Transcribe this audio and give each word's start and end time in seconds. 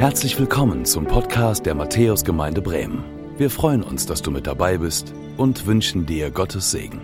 Herzlich 0.00 0.38
willkommen 0.38 0.86
zum 0.86 1.04
Podcast 1.04 1.66
der 1.66 1.74
Matthäusgemeinde 1.74 2.62
Bremen. 2.62 3.04
Wir 3.36 3.50
freuen 3.50 3.82
uns, 3.82 4.06
dass 4.06 4.22
du 4.22 4.30
mit 4.30 4.46
dabei 4.46 4.78
bist 4.78 5.12
und 5.36 5.66
wünschen 5.66 6.06
dir 6.06 6.30
Gottes 6.30 6.70
Segen. 6.70 7.02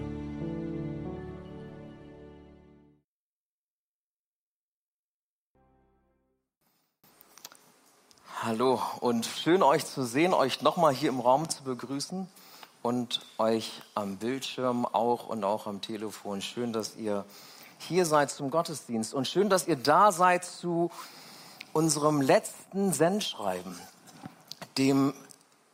Hallo 8.42 8.80
und 9.00 9.26
schön 9.26 9.62
euch 9.62 9.84
zu 9.84 10.06
sehen, 10.06 10.32
euch 10.32 10.62
nochmal 10.62 10.94
hier 10.94 11.10
im 11.10 11.20
Raum 11.20 11.50
zu 11.50 11.64
begrüßen 11.64 12.26
und 12.80 13.20
euch 13.36 13.82
am 13.94 14.16
Bildschirm 14.16 14.86
auch 14.86 15.28
und 15.28 15.44
auch 15.44 15.66
am 15.66 15.82
Telefon. 15.82 16.40
Schön, 16.40 16.72
dass 16.72 16.96
ihr 16.96 17.26
hier 17.76 18.06
seid 18.06 18.30
zum 18.30 18.50
Gottesdienst 18.50 19.12
und 19.12 19.28
schön, 19.28 19.50
dass 19.50 19.68
ihr 19.68 19.76
da 19.76 20.12
seid 20.12 20.46
zu 20.46 20.90
unserem 21.76 22.22
letzten 22.22 22.94
Sendschreiben, 22.94 23.78
dem 24.78 25.12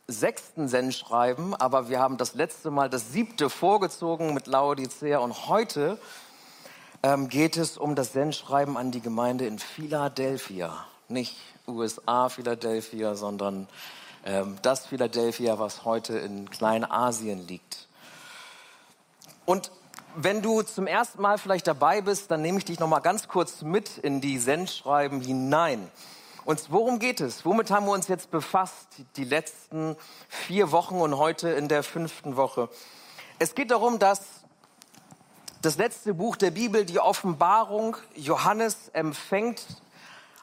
sechsten 0.05 0.67
Sendschreiben, 0.67 1.55
aber 1.55 1.87
wir 1.87 1.99
haben 1.99 2.17
das 2.17 2.33
letzte 2.33 2.71
Mal 2.71 2.89
das 2.89 3.13
siebte 3.13 3.49
vorgezogen 3.49 4.33
mit 4.33 4.47
Laodicea 4.47 5.19
und 5.19 5.47
heute 5.47 5.97
ähm, 7.03 7.29
geht 7.29 7.55
es 7.55 7.77
um 7.77 7.95
das 7.95 8.11
Sendschreiben 8.11 8.75
an 8.75 8.91
die 8.91 8.99
Gemeinde 8.99 9.47
in 9.47 9.59
Philadelphia. 9.59 10.85
Nicht 11.07 11.37
USA 11.69 12.27
Philadelphia, 12.27 13.15
sondern 13.15 13.69
ähm, 14.25 14.57
das 14.61 14.87
Philadelphia, 14.87 15.57
was 15.57 15.85
heute 15.85 16.17
in 16.17 16.49
Kleinasien 16.49 17.47
liegt. 17.47 17.87
Und 19.45 19.71
wenn 20.15 20.41
du 20.41 20.61
zum 20.61 20.87
ersten 20.87 21.21
Mal 21.21 21.37
vielleicht 21.37 21.67
dabei 21.67 22.01
bist, 22.01 22.29
dann 22.31 22.41
nehme 22.41 22.57
ich 22.57 22.65
dich 22.65 22.79
noch 22.79 22.87
mal 22.87 22.99
ganz 22.99 23.27
kurz 23.27 23.61
mit 23.61 23.97
in 23.97 24.21
die 24.21 24.37
Sendschreiben 24.37 25.21
hinein. 25.21 25.89
Und 26.45 26.71
worum 26.71 26.99
geht 26.99 27.21
es? 27.21 27.45
Womit 27.45 27.71
haben 27.71 27.85
wir 27.85 27.93
uns 27.93 28.07
jetzt 28.07 28.29
befasst, 28.29 28.87
die 29.15 29.23
letzten 29.23 29.95
vier 30.27 30.71
Wochen 30.71 30.95
und 30.95 31.17
heute 31.17 31.49
in 31.49 31.67
der 31.67 31.83
fünften 31.83 32.35
Woche? 32.35 32.69
Es 33.39 33.55
geht 33.55 33.71
darum, 33.71 33.97
dass 33.97 34.21
das 35.61 35.77
letzte 35.77 36.13
Buch 36.13 36.35
der 36.35 36.51
Bibel, 36.51 36.85
die 36.85 36.99
Offenbarung, 36.99 37.95
Johannes 38.15 38.89
empfängt 38.91 39.65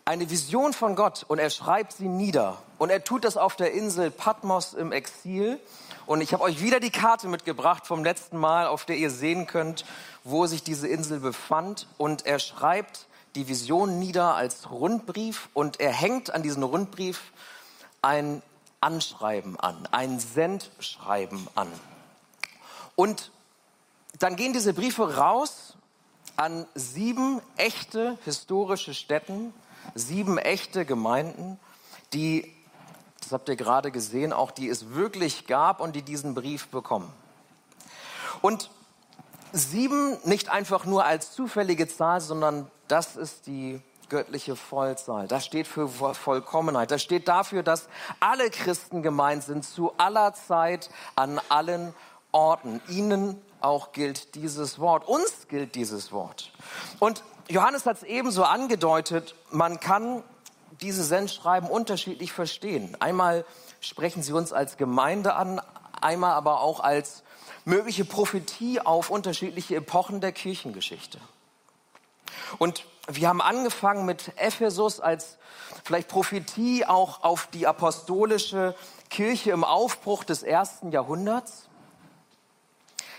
eine 0.07 0.31
Vision 0.31 0.73
von 0.73 0.97
Gott 0.97 1.25
und 1.29 1.39
er 1.39 1.51
schreibt 1.51 1.93
sie 1.93 2.09
nieder. 2.09 2.57
Und 2.79 2.91
er 2.91 3.05
tut 3.05 3.25
das 3.25 3.37
auf 3.37 3.57
der 3.57 3.73
Insel 3.73 4.11
Patmos 4.11 4.73
im 4.73 4.93
Exil. 4.93 5.61
Und 6.11 6.23
ich 6.23 6.33
habe 6.33 6.43
euch 6.43 6.61
wieder 6.61 6.81
die 6.81 6.91
Karte 6.91 7.29
mitgebracht 7.29 7.87
vom 7.87 8.03
letzten 8.03 8.37
Mal, 8.37 8.67
auf 8.67 8.85
der 8.85 8.97
ihr 8.97 9.13
sehen 9.13 9.47
könnt, 9.47 9.85
wo 10.25 10.45
sich 10.47 10.65
diese 10.65 10.89
Insel 10.89 11.21
befand. 11.21 11.87
Und 11.99 12.27
er 12.27 12.41
schreibt 12.41 13.07
die 13.37 13.47
Vision 13.47 14.01
nieder 14.01 14.35
als 14.35 14.73
Rundbrief 14.73 15.51
und 15.55 15.79
er 15.79 15.93
hängt 15.93 16.35
an 16.35 16.43
diesen 16.43 16.65
Rundbrief 16.65 17.31
ein 18.03 18.43
Anschreiben 18.81 19.57
an, 19.61 19.87
ein 19.93 20.19
Sendschreiben 20.19 21.47
an. 21.55 21.69
Und 22.97 23.31
dann 24.19 24.35
gehen 24.35 24.53
diese 24.53 24.75
Briefe 24.75 25.17
raus 25.17 25.77
an 26.35 26.67
sieben 26.75 27.41
echte 27.57 28.19
historische 28.25 28.95
Städten, 28.95 29.55
sieben 29.95 30.39
echte 30.39 30.85
Gemeinden, 30.85 31.61
die 32.13 32.53
das 33.31 33.39
habt 33.39 33.49
ihr 33.49 33.55
gerade 33.55 33.93
gesehen, 33.93 34.33
auch 34.33 34.51
die 34.51 34.69
es 34.69 34.91
wirklich 34.93 35.47
gab 35.47 35.81
und 35.81 35.95
die 35.95 36.03
diesen 36.03 36.35
Brief 36.35 36.67
bekommen. 36.67 37.13
Und 38.43 38.71
sieben 39.53 40.19
nicht 40.25 40.49
einfach 40.49 40.85
nur 40.85 41.05
als 41.05 41.31
zufällige 41.31 41.87
Zahl, 41.87 42.21
sondern 42.21 42.69
das 42.89 43.15
ist 43.15 43.47
die 43.47 43.81
göttliche 44.09 44.57
Vollzahl. 44.57 45.29
Das 45.29 45.47
steht 45.47 45.69
für 45.69 45.87
Vollkommenheit. 45.87 46.91
Das 46.91 47.03
steht 47.03 47.29
dafür, 47.29 47.63
dass 47.63 47.89
alle 48.19 48.51
Christen 48.51 49.01
gemeint 49.01 49.45
sind, 49.45 49.65
zu 49.65 49.93
aller 49.97 50.35
Zeit, 50.35 50.91
an 51.15 51.41
allen 51.51 51.95
Orten. 52.33 52.81
Ihnen 52.89 53.41
auch 53.61 53.93
gilt 53.93 54.35
dieses 54.35 54.81
Wort. 54.81 55.07
Uns 55.07 55.47
gilt 55.47 55.77
dieses 55.77 56.11
Wort. 56.11 56.51
Und 56.99 57.23
Johannes 57.49 57.87
hat 57.87 57.99
es 57.99 58.03
ebenso 58.03 58.43
angedeutet, 58.43 59.37
man 59.53 59.79
kann 59.79 60.25
diese 60.83 61.05
Sendschreiben 61.05 61.69
unterschiedlich 61.69 62.33
verstehen. 62.33 62.97
Einmal 63.01 63.45
sprechen 63.81 64.23
sie 64.23 64.33
uns 64.33 64.53
als 64.53 64.77
Gemeinde 64.77 65.35
an, 65.35 65.61
einmal 66.01 66.33
aber 66.33 66.61
auch 66.61 66.81
als 66.81 67.23
mögliche 67.65 68.05
Prophetie 68.05 68.81
auf 68.81 69.11
unterschiedliche 69.11 69.77
Epochen 69.77 70.21
der 70.21 70.33
Kirchengeschichte. 70.33 71.21
Und 72.59 72.85
wir 73.09 73.29
haben 73.29 73.41
angefangen 73.41 74.07
mit 74.07 74.33
Ephesus 74.37 75.01
als 75.01 75.39
vielleicht 75.85 76.09
Prophetie 76.09 76.85
auch 76.87 77.23
auf 77.23 77.49
die 77.53 77.67
apostolische 77.67 78.75
Kirche 79.09 79.51
im 79.51 79.65
Aufbruch 79.65 80.25
des 80.25 80.43
ersten 80.43 80.93
Jahrhunderts. 80.93 81.70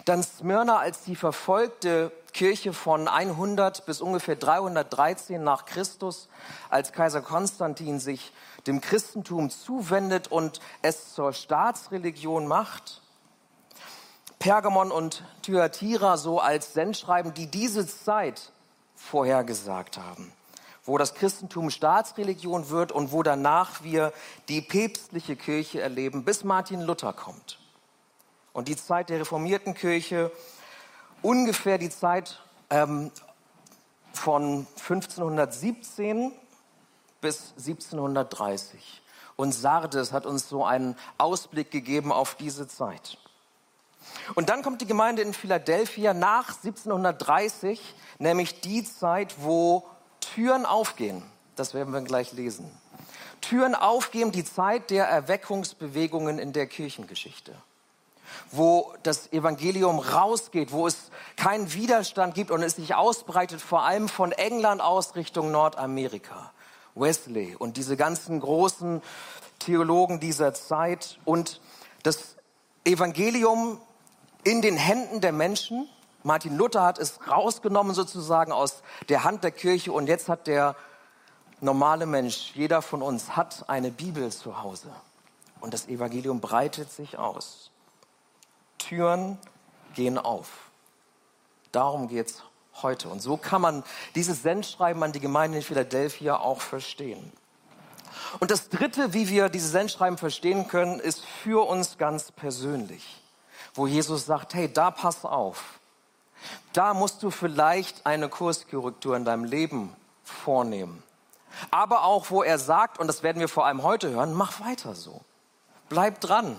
Dann 0.05 0.23
Smyrna 0.23 0.79
als 0.79 1.03
die 1.03 1.15
verfolgte 1.15 2.11
Kirche 2.33 2.73
von 2.73 3.07
100 3.07 3.85
bis 3.85 4.01
ungefähr 4.01 4.35
313 4.35 5.43
nach 5.43 5.65
Christus, 5.65 6.27
als 6.69 6.91
Kaiser 6.91 7.21
Konstantin 7.21 7.99
sich 7.99 8.31
dem 8.67 8.81
Christentum 8.81 9.49
zuwendet 9.49 10.29
und 10.29 10.59
es 10.81 11.13
zur 11.13 11.33
Staatsreligion 11.33 12.47
macht. 12.47 13.01
Pergamon 14.39 14.91
und 14.91 15.23
Thyatira 15.43 16.17
so 16.17 16.39
als 16.39 16.73
Sendschreiben, 16.73 17.33
die 17.33 17.47
diese 17.47 17.85
Zeit 17.85 18.51
vorhergesagt 18.95 19.97
haben, 19.97 20.31
wo 20.83 20.97
das 20.97 21.13
Christentum 21.13 21.69
Staatsreligion 21.69 22.69
wird 22.69 22.91
und 22.91 23.11
wo 23.11 23.21
danach 23.21 23.83
wir 23.83 24.13
die 24.49 24.61
päpstliche 24.61 25.35
Kirche 25.35 25.81
erleben, 25.81 26.23
bis 26.23 26.43
Martin 26.43 26.81
Luther 26.81 27.13
kommt. 27.13 27.60
Und 28.53 28.67
die 28.67 28.75
Zeit 28.75 29.09
der 29.09 29.19
reformierten 29.21 29.73
Kirche, 29.73 30.31
ungefähr 31.21 31.77
die 31.77 31.89
Zeit 31.89 32.41
ähm, 32.69 33.11
von 34.13 34.67
1517 34.77 36.31
bis 37.21 37.53
1730. 37.57 39.01
Und 39.35 39.53
Sardes 39.53 40.11
hat 40.11 40.25
uns 40.25 40.49
so 40.49 40.65
einen 40.65 40.97
Ausblick 41.17 41.71
gegeben 41.71 42.11
auf 42.11 42.35
diese 42.35 42.67
Zeit. 42.67 43.17
Und 44.35 44.49
dann 44.49 44.63
kommt 44.63 44.81
die 44.81 44.87
Gemeinde 44.87 45.21
in 45.21 45.33
Philadelphia 45.33 46.13
nach 46.13 46.49
1730, 46.49 47.79
nämlich 48.19 48.61
die 48.61 48.83
Zeit, 48.83 49.35
wo 49.39 49.85
Türen 50.19 50.65
aufgehen. 50.65 51.23
Das 51.55 51.73
werden 51.73 51.93
wir 51.93 52.01
gleich 52.01 52.33
lesen. 52.33 52.69
Türen 53.39 53.75
aufgehen, 53.75 54.31
die 54.31 54.43
Zeit 54.43 54.89
der 54.89 55.05
Erweckungsbewegungen 55.07 56.37
in 56.37 56.53
der 56.53 56.67
Kirchengeschichte 56.67 57.55
wo 58.51 58.93
das 59.03 59.31
Evangelium 59.31 59.99
rausgeht, 59.99 60.71
wo 60.71 60.87
es 60.87 61.11
keinen 61.35 61.73
Widerstand 61.73 62.35
gibt 62.35 62.51
und 62.51 62.63
es 62.63 62.75
sich 62.75 62.95
ausbreitet, 62.95 63.61
vor 63.61 63.83
allem 63.83 64.09
von 64.09 64.31
England 64.31 64.81
aus 64.81 65.15
Richtung 65.15 65.51
Nordamerika. 65.51 66.51
Wesley 66.95 67.55
und 67.55 67.77
diese 67.77 67.97
ganzen 67.97 68.39
großen 68.39 69.01
Theologen 69.59 70.19
dieser 70.19 70.53
Zeit 70.53 71.19
und 71.25 71.61
das 72.03 72.35
Evangelium 72.83 73.79
in 74.43 74.61
den 74.61 74.75
Händen 74.75 75.21
der 75.21 75.31
Menschen. 75.31 75.87
Martin 76.23 76.57
Luther 76.57 76.83
hat 76.83 76.99
es 76.99 77.19
rausgenommen 77.27 77.93
sozusagen 77.93 78.51
aus 78.51 78.83
der 79.09 79.23
Hand 79.23 79.43
der 79.43 79.51
Kirche 79.51 79.91
und 79.91 80.07
jetzt 80.07 80.29
hat 80.29 80.47
der 80.47 80.75
normale 81.59 82.05
Mensch, 82.05 82.51
jeder 82.55 82.81
von 82.81 83.01
uns 83.01 83.35
hat 83.35 83.69
eine 83.69 83.91
Bibel 83.91 84.31
zu 84.31 84.61
Hause 84.61 84.89
und 85.59 85.73
das 85.73 85.87
Evangelium 85.87 86.39
breitet 86.41 86.91
sich 86.91 87.17
aus. 87.17 87.70
Türen 88.83 89.37
gehen 89.93 90.17
auf. 90.17 90.47
Darum 91.71 92.07
geht 92.07 92.27
es 92.27 92.43
heute. 92.81 93.09
Und 93.09 93.21
so 93.21 93.37
kann 93.37 93.61
man 93.61 93.83
dieses 94.15 94.41
Sendschreiben 94.41 95.01
an 95.03 95.11
die 95.11 95.19
Gemeinde 95.19 95.57
in 95.57 95.63
Philadelphia 95.63 96.37
auch 96.37 96.61
verstehen. 96.61 97.31
Und 98.39 98.51
das 98.51 98.69
Dritte, 98.69 99.13
wie 99.13 99.29
wir 99.29 99.49
dieses 99.49 99.71
Sendschreiben 99.71 100.17
verstehen 100.17 100.67
können, 100.67 100.99
ist 100.99 101.25
für 101.25 101.67
uns 101.67 101.97
ganz 101.97 102.31
persönlich, 102.31 103.21
wo 103.73 103.87
Jesus 103.87 104.25
sagt, 104.25 104.53
hey, 104.53 104.71
da 104.71 104.91
pass 104.91 105.25
auf. 105.25 105.79
Da 106.73 106.93
musst 106.93 107.23
du 107.23 107.29
vielleicht 107.29 108.05
eine 108.05 108.29
Kurskorrektur 108.29 109.15
in 109.15 109.25
deinem 109.25 109.43
Leben 109.43 109.95
vornehmen. 110.23 111.03
Aber 111.69 112.03
auch, 112.03 112.31
wo 112.31 112.43
er 112.43 112.57
sagt, 112.57 112.99
und 112.99 113.07
das 113.07 113.23
werden 113.23 113.39
wir 113.39 113.49
vor 113.49 113.65
allem 113.65 113.83
heute 113.83 114.09
hören, 114.09 114.33
mach 114.33 114.59
weiter 114.61 114.95
so. 114.95 115.21
Bleib 115.89 116.21
dran. 116.21 116.57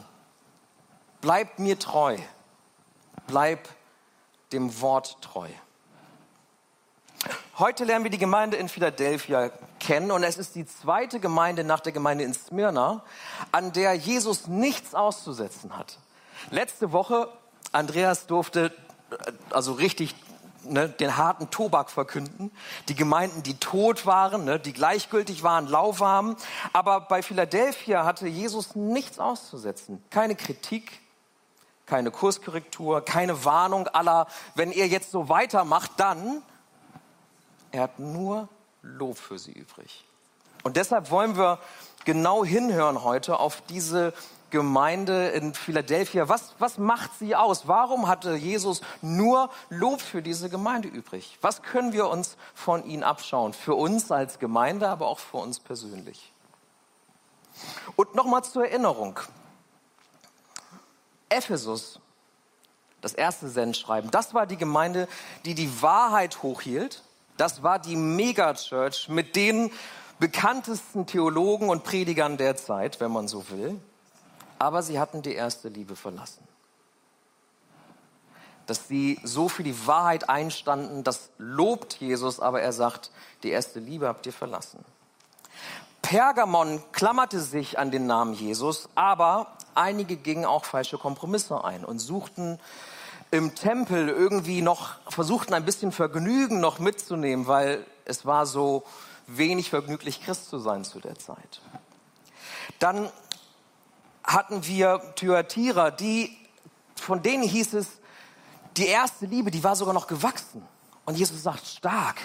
Bleib 1.22 1.60
mir 1.60 1.78
treu. 1.78 2.18
Bleib 3.28 3.68
dem 4.52 4.80
Wort 4.80 5.22
treu. 5.22 5.48
Heute 7.58 7.84
lernen 7.84 8.04
wir 8.04 8.10
die 8.10 8.18
Gemeinde 8.18 8.56
in 8.56 8.68
Philadelphia 8.68 9.52
kennen 9.78 10.10
und 10.10 10.24
es 10.24 10.36
ist 10.36 10.56
die 10.56 10.66
zweite 10.66 11.20
Gemeinde 11.20 11.62
nach 11.62 11.78
der 11.78 11.92
Gemeinde 11.92 12.24
in 12.24 12.34
Smyrna, 12.34 13.04
an 13.52 13.72
der 13.72 13.94
Jesus 13.94 14.48
nichts 14.48 14.96
auszusetzen 14.96 15.78
hat. 15.78 15.98
Letzte 16.50 16.90
Woche, 16.90 17.28
Andreas 17.70 18.26
durfte 18.26 18.72
äh, 19.10 19.32
also 19.50 19.74
richtig 19.74 20.16
ne, 20.64 20.88
den 20.88 21.16
harten 21.16 21.50
Tobak 21.50 21.92
verkünden. 21.92 22.50
Die 22.88 22.96
Gemeinden, 22.96 23.44
die 23.44 23.54
tot 23.54 24.06
waren, 24.06 24.44
ne, 24.44 24.58
die 24.58 24.72
gleichgültig 24.72 25.44
waren, 25.44 25.68
lauwarm. 25.68 26.36
Aber 26.72 27.00
bei 27.00 27.22
Philadelphia 27.22 28.04
hatte 28.04 28.26
Jesus 28.26 28.74
nichts 28.74 29.20
auszusetzen. 29.20 30.02
Keine 30.10 30.34
Kritik, 30.34 31.00
keine 31.86 32.10
Kurskorrektur, 32.10 33.04
keine 33.04 33.44
Warnung 33.44 33.88
aller, 33.88 34.26
wenn 34.54 34.72
ihr 34.72 34.86
jetzt 34.86 35.10
so 35.10 35.28
weitermacht, 35.28 35.92
dann. 35.96 36.42
Er 37.70 37.82
hat 37.82 37.98
nur 37.98 38.48
Lob 38.82 39.18
für 39.18 39.38
sie 39.38 39.52
übrig. 39.52 40.04
Und 40.62 40.76
deshalb 40.76 41.10
wollen 41.10 41.36
wir 41.36 41.58
genau 42.04 42.44
hinhören 42.44 43.02
heute 43.02 43.38
auf 43.38 43.62
diese 43.68 44.12
Gemeinde 44.50 45.28
in 45.28 45.54
Philadelphia. 45.54 46.28
Was, 46.28 46.54
was 46.58 46.78
macht 46.78 47.10
sie 47.18 47.34
aus? 47.34 47.66
Warum 47.66 48.06
hatte 48.06 48.34
Jesus 48.34 48.82
nur 49.00 49.50
Lob 49.70 50.00
für 50.00 50.22
diese 50.22 50.50
Gemeinde 50.50 50.88
übrig? 50.88 51.38
Was 51.40 51.62
können 51.62 51.92
wir 51.92 52.08
uns 52.08 52.36
von 52.54 52.84
ihnen 52.84 53.02
abschauen? 53.02 53.54
Für 53.54 53.74
uns 53.74 54.12
als 54.12 54.38
Gemeinde, 54.38 54.88
aber 54.88 55.08
auch 55.08 55.18
für 55.18 55.38
uns 55.38 55.58
persönlich. 55.58 56.32
Und 57.96 58.14
nochmal 58.14 58.44
zur 58.44 58.66
Erinnerung. 58.66 59.18
Ephesus, 61.32 62.00
das 63.00 63.14
erste 63.14 63.48
Sendschreiben, 63.48 64.10
das 64.10 64.34
war 64.34 64.46
die 64.46 64.56
Gemeinde, 64.56 65.08
die 65.44 65.54
die 65.54 65.82
Wahrheit 65.82 66.42
hochhielt. 66.42 67.02
Das 67.36 67.62
war 67.62 67.78
die 67.78 67.96
Megachurch 67.96 69.08
mit 69.08 69.34
den 69.34 69.70
bekanntesten 70.18 71.06
Theologen 71.06 71.68
und 71.68 71.82
Predigern 71.82 72.36
der 72.36 72.56
Zeit, 72.56 73.00
wenn 73.00 73.10
man 73.10 73.26
so 73.26 73.50
will 73.50 73.80
aber 74.62 74.84
sie 74.84 75.00
hatten 75.00 75.22
die 75.22 75.34
erste 75.34 75.68
Liebe 75.68 75.96
verlassen. 75.96 76.46
Dass 78.66 78.86
sie 78.86 79.18
so 79.24 79.48
für 79.48 79.64
die 79.64 79.88
Wahrheit 79.88 80.28
einstanden, 80.28 81.02
das 81.02 81.30
lobt 81.36 81.94
Jesus, 81.94 82.38
aber 82.38 82.62
er 82.62 82.72
sagt, 82.72 83.10
die 83.42 83.50
erste 83.50 83.80
Liebe 83.80 84.06
habt 84.06 84.24
ihr 84.24 84.32
verlassen. 84.32 84.84
Pergamon 86.02 86.82
klammerte 86.92 87.40
sich 87.40 87.78
an 87.78 87.90
den 87.90 88.06
Namen 88.06 88.34
Jesus, 88.34 88.88
aber 88.94 89.46
einige 89.74 90.16
gingen 90.16 90.44
auch 90.44 90.64
falsche 90.64 90.98
Kompromisse 90.98 91.64
ein 91.64 91.84
und 91.84 92.00
suchten 92.00 92.58
im 93.30 93.54
Tempel 93.54 94.08
irgendwie 94.08 94.60
noch, 94.60 94.96
versuchten 95.08 95.54
ein 95.54 95.64
bisschen 95.64 95.90
Vergnügen 95.90 96.60
noch 96.60 96.78
mitzunehmen, 96.80 97.46
weil 97.46 97.86
es 98.04 98.26
war 98.26 98.44
so 98.44 98.84
wenig 99.26 99.70
vergnüglich, 99.70 100.22
Christ 100.22 100.50
zu 100.50 100.58
sein 100.58 100.84
zu 100.84 101.00
der 101.00 101.18
Zeit. 101.18 101.62
Dann 102.78 103.08
hatten 104.22 104.66
wir 104.66 105.00
Thyatira, 105.16 105.90
die, 105.90 106.36
von 106.96 107.22
denen 107.22 107.42
hieß 107.42 107.74
es, 107.74 107.86
die 108.76 108.86
erste 108.86 109.26
Liebe, 109.26 109.50
die 109.50 109.64
war 109.64 109.76
sogar 109.76 109.94
noch 109.94 110.06
gewachsen. 110.06 110.66
Und 111.04 111.16
Jesus 111.16 111.42
sagt, 111.42 111.66
stark, 111.66 112.16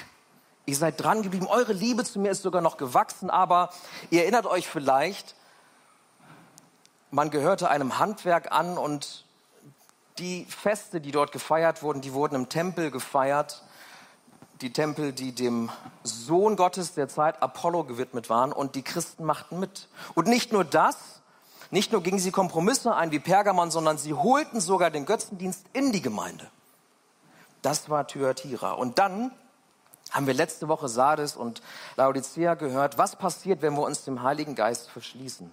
ihr 0.67 0.75
seid 0.75 1.01
dran 1.01 1.23
geblieben, 1.23 1.47
eure 1.47 1.73
Liebe 1.73 2.03
zu 2.03 2.19
mir 2.19 2.29
ist 2.29 2.43
sogar 2.43 2.61
noch 2.61 2.77
gewachsen, 2.77 3.31
aber 3.31 3.69
ihr 4.11 4.21
erinnert 4.21 4.45
euch 4.45 4.67
vielleicht, 4.67 5.33
man 7.09 7.31
gehörte 7.31 7.69
einem 7.69 7.97
Handwerk 7.99 8.51
an 8.51 8.77
und 8.77 9.25
die 10.19 10.45
Feste, 10.45 10.99
die 10.99 11.11
dort 11.11 11.31
gefeiert 11.31 11.83
wurden, 11.83 12.01
die 12.01 12.13
wurden 12.13 12.35
im 12.35 12.49
Tempel 12.49 12.91
gefeiert. 12.91 13.63
Die 14.61 14.73
Tempel, 14.73 15.13
die 15.13 15.33
dem 15.33 15.69
Sohn 16.03 16.55
Gottes 16.55 16.95
der 16.95 17.07
Zeit 17.07 17.41
Apollo 17.43 17.83
gewidmet 17.85 18.29
waren 18.29 18.51
und 18.51 18.75
die 18.75 18.81
Christen 18.81 19.23
machten 19.23 19.59
mit. 19.59 19.87
Und 20.15 20.27
nicht 20.27 20.51
nur 20.51 20.65
das, 20.65 20.97
nicht 21.69 21.91
nur 21.91 22.01
gingen 22.01 22.19
sie 22.19 22.31
Kompromisse 22.31 22.95
ein 22.95 23.11
wie 23.11 23.19
Pergamon, 23.19 23.69
sondern 23.71 23.99
sie 23.99 24.15
holten 24.15 24.59
sogar 24.59 24.89
den 24.89 25.05
Götzendienst 25.05 25.63
in 25.73 25.91
die 25.91 26.01
Gemeinde. 26.01 26.49
Das 27.61 27.89
war 27.89 28.07
Thyatira. 28.07 28.71
Und 28.71 28.97
dann 28.97 29.31
haben 30.11 30.27
wir 30.27 30.33
letzte 30.33 30.67
Woche 30.67 30.87
Sardes 30.87 31.35
und 31.35 31.61
Laodicea 31.95 32.55
gehört, 32.55 32.97
was 32.97 33.15
passiert, 33.15 33.61
wenn 33.61 33.73
wir 33.73 33.83
uns 33.83 34.03
dem 34.03 34.23
Heiligen 34.23 34.55
Geist 34.55 34.89
verschließen, 34.89 35.51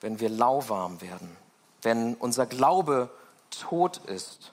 wenn 0.00 0.20
wir 0.20 0.28
lauwarm 0.28 1.00
werden, 1.00 1.36
wenn 1.82 2.14
unser 2.14 2.46
Glaube 2.46 3.10
tot 3.50 3.98
ist. 3.98 4.52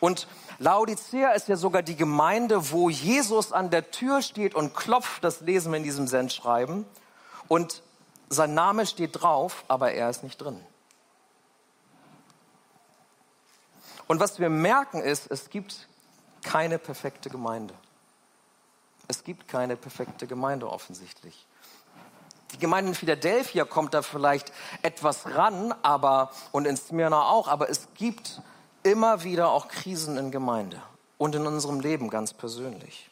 Und 0.00 0.28
Laodicea 0.58 1.32
ist 1.32 1.48
ja 1.48 1.56
sogar 1.56 1.82
die 1.82 1.96
Gemeinde, 1.96 2.70
wo 2.70 2.88
Jesus 2.88 3.52
an 3.52 3.70
der 3.70 3.90
Tür 3.90 4.22
steht 4.22 4.54
und 4.54 4.74
klopft, 4.74 5.24
das 5.24 5.40
lesen 5.40 5.72
wir 5.72 5.78
in 5.78 5.84
diesem 5.84 6.06
Sendschreiben. 6.06 6.86
Und 7.48 7.82
sein 8.28 8.54
Name 8.54 8.86
steht 8.86 9.20
drauf, 9.20 9.64
aber 9.68 9.92
er 9.92 10.10
ist 10.10 10.22
nicht 10.22 10.38
drin. 10.38 10.60
Und 14.06 14.20
was 14.20 14.38
wir 14.38 14.50
merken 14.50 15.00
ist, 15.00 15.30
es 15.30 15.50
gibt 15.50 15.88
keine 16.42 16.78
perfekte 16.78 17.30
Gemeinde. 17.30 17.74
Es 19.08 19.24
gibt 19.24 19.48
keine 19.48 19.76
perfekte 19.76 20.26
Gemeinde 20.26 20.70
offensichtlich. 20.70 21.46
Die 22.52 22.58
Gemeinde 22.58 22.90
in 22.90 22.94
Philadelphia 22.94 23.64
kommt 23.64 23.94
da 23.94 24.02
vielleicht 24.02 24.52
etwas 24.82 25.34
ran, 25.34 25.74
aber 25.82 26.30
und 26.52 26.66
in 26.66 26.76
Smyrna 26.76 27.28
auch, 27.28 27.48
aber 27.48 27.68
es 27.68 27.88
gibt 27.94 28.40
immer 28.84 29.24
wieder 29.24 29.50
auch 29.50 29.68
Krisen 29.68 30.16
in 30.16 30.30
Gemeinde 30.30 30.80
und 31.18 31.34
in 31.34 31.46
unserem 31.46 31.80
Leben 31.80 32.10
ganz 32.10 32.32
persönlich. 32.32 33.10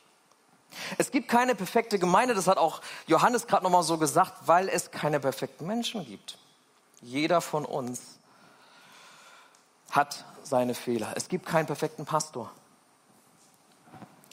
Es 0.97 1.11
gibt 1.11 1.29
keine 1.29 1.55
perfekte 1.55 1.99
Gemeinde, 1.99 2.35
das 2.35 2.47
hat 2.47 2.57
auch 2.57 2.81
Johannes 3.07 3.47
gerade 3.47 3.65
nochmal 3.65 3.83
so 3.83 3.99
gesagt, 3.99 4.33
weil 4.47 4.69
es 4.69 4.91
keine 4.91 5.21
perfekten 5.21 5.67
Menschen 5.67 6.07
gibt. 6.07 6.39
Jeder 7.01 7.41
von 7.41 7.65
uns 7.65 8.19
hat 9.91 10.25
seine 10.45 10.75
Fehler. 10.75 11.13
Es 11.17 11.29
gibt 11.29 11.47
keinen 11.47 11.67
perfekten 11.67 12.05
Pastor, 12.05 12.51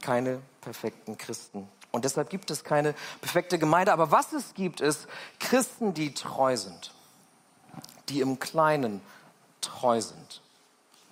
keine 0.02 0.42
perfekten 0.62 1.18
Christen. 1.18 1.68
Und 1.92 2.06
deshalb 2.06 2.30
gibt 2.30 2.52
es 2.52 2.64
keine 2.64 2.94
perfekte 3.22 3.58
Gemeinde. 3.58 3.94
Aber 3.94 4.12
was 4.12 4.34
es 4.34 4.54
gibt, 4.54 4.82
ist 4.82 5.08
Christen, 5.40 5.94
die 5.94 6.14
treu 6.14 6.56
sind, 6.56 6.94
die 8.10 8.22
im 8.22 8.40
Kleinen 8.40 9.02
treu 9.62 10.00
sind, 10.02 10.42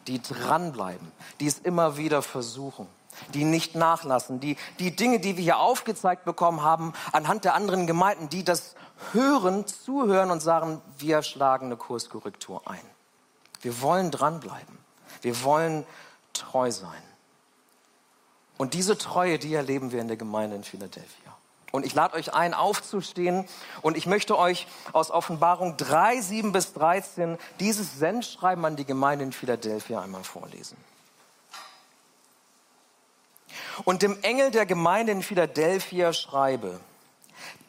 die 0.08 0.22
dranbleiben, 0.22 1.12
die 1.40 1.48
es 1.48 1.60
immer 1.60 1.98
wieder 1.98 2.22
versuchen 2.22 2.88
die 3.34 3.46
nicht 3.46 3.76
nachlassen, 3.76 4.40
die, 4.40 4.58
die 4.80 4.96
Dinge, 4.96 5.20
die 5.20 5.38
wir 5.38 5.44
hier 5.44 5.58
aufgezeigt 5.58 6.26
bekommen 6.26 6.62
haben, 6.62 6.94
anhand 7.12 7.46
der 7.46 7.56
anderen 7.56 7.88
Gemeinden, 7.88 8.30
die 8.30 8.44
das 8.44 8.76
hören, 9.12 9.66
zuhören 9.68 10.32
und 10.32 10.42
sagen, 10.42 10.82
wir 10.98 11.24
schlagen 11.24 11.68
eine 11.68 11.78
Kurskorrektur 11.78 12.62
ein. 12.66 12.80
Wir 13.62 13.82
wollen 13.82 14.12
dranbleiben. 14.12 14.78
Wir 15.22 15.44
wollen 15.44 15.86
treu 16.34 16.72
sein. 16.72 17.02
Und 18.58 18.74
diese 18.74 18.98
Treue, 18.98 19.40
die 19.40 19.54
erleben 19.54 19.92
wir 19.92 20.02
in 20.02 20.08
der 20.08 20.18
Gemeinde 20.18 20.56
in 20.56 20.64
Philadelphia. 20.64 21.38
Und 21.72 21.86
ich 21.86 21.94
lade 21.94 22.16
euch 22.16 22.34
ein, 22.34 22.54
aufzustehen. 22.54 23.46
Und 23.82 23.98
ich 23.98 24.06
möchte 24.06 24.38
euch 24.38 24.68
aus 24.94 25.12
Offenbarung 25.12 25.78
3, 25.78 26.22
7 26.22 26.52
bis 26.52 26.74
13 26.74 27.38
dieses 27.60 28.00
Sendschreiben 28.00 28.64
an 28.66 28.76
die 28.76 28.86
Gemeinde 28.86 29.26
in 29.26 29.32
Philadelphia 29.32 30.02
einmal 30.02 30.24
vorlesen 30.24 30.78
und 33.86 34.02
dem 34.02 34.22
Engel 34.24 34.52
der 34.52 34.66
Gemeinde 34.66 35.12
in 35.12 35.24
Philadelphia 35.24 36.14
schreibe, 36.14 36.80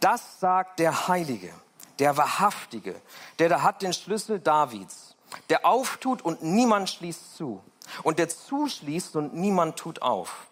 das 0.01 0.41
sagt 0.41 0.79
der 0.79 1.09
Heilige, 1.09 1.53
der 1.99 2.17
Wahrhaftige, 2.17 2.95
der 3.39 3.49
da 3.49 3.63
hat 3.63 3.83
den 3.83 3.93
Schlüssel 3.93 4.39
Davids, 4.39 5.15
der 5.51 5.67
auftut 5.67 6.23
und 6.23 6.43
niemand 6.43 6.91
schließt 6.91 7.37
zu 7.37 7.63
und 8.03 8.19
der 8.19 8.29
zuschließt 8.29 9.17
und 9.17 9.35
niemand 9.35 9.77
tut 9.77 10.03
auf. 10.03 10.48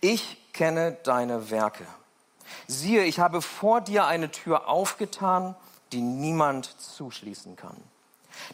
Ich 0.00 0.52
kenne 0.52 0.92
deine 1.04 1.50
Werke. 1.50 1.86
Siehe, 2.66 3.04
ich 3.04 3.20
habe 3.20 3.42
vor 3.42 3.80
dir 3.80 4.06
eine 4.06 4.30
Tür 4.30 4.68
aufgetan, 4.68 5.54
die 5.92 6.00
niemand 6.00 6.66
zuschließen 6.80 7.56
kann. 7.56 7.76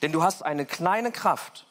Denn 0.02 0.12
du 0.12 0.22
hast 0.22 0.42
eine 0.42 0.66
kleine 0.66 1.12
Kraft 1.12 1.66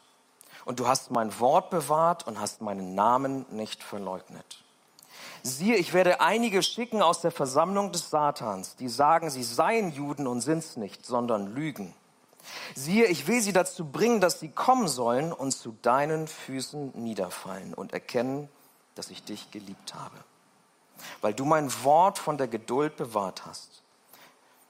und 0.64 0.80
du 0.80 0.88
hast 0.88 1.12
mein 1.12 1.40
Wort 1.40 1.70
bewahrt 1.70 2.28
und 2.28 2.40
hast 2.40 2.62
meinen 2.62 2.96
Namen 2.96 3.46
nicht 3.50 3.84
verleugnet. 3.84 4.64
Siehe, 5.44 5.76
ich 5.76 5.94
werde 5.94 6.22
einige 6.22 6.64
schicken 6.64 7.02
aus 7.02 7.22
der 7.22 7.32
Versammlung 7.32 7.92
des 7.92 8.10
Satans, 8.10 8.76
die 8.78 8.90
sagen, 8.90 9.30
sie 9.30 9.44
seien 9.44 9.92
Juden 9.92 10.26
und 10.26 10.42
sind's 10.42 10.76
nicht, 10.76 11.06
sondern 11.06 11.54
lügen. 11.54 11.94
Siehe, 12.74 13.06
ich 13.06 13.28
will 13.28 13.42
sie 13.42 13.54
dazu 13.54 13.86
bringen, 13.86 14.22
dass 14.22 14.40
sie 14.40 14.50
kommen 14.50 14.88
sollen 14.88 15.32
und 15.32 15.52
zu 15.52 15.76
deinen 15.82 16.28
Füßen 16.28 16.92
niederfallen 16.96 17.74
und 17.74 17.94
erkennen, 17.94 18.50
dass 18.96 19.10
ich 19.10 19.24
dich 19.24 19.52
geliebt 19.52 19.94
habe. 19.94 20.18
Weil 21.22 21.34
du 21.34 21.46
mein 21.46 21.72
Wort 21.84 22.18
von 22.18 22.38
der 22.38 22.48
Geduld 22.48 22.98
bewahrt 22.98 23.46
hast, 23.46 23.84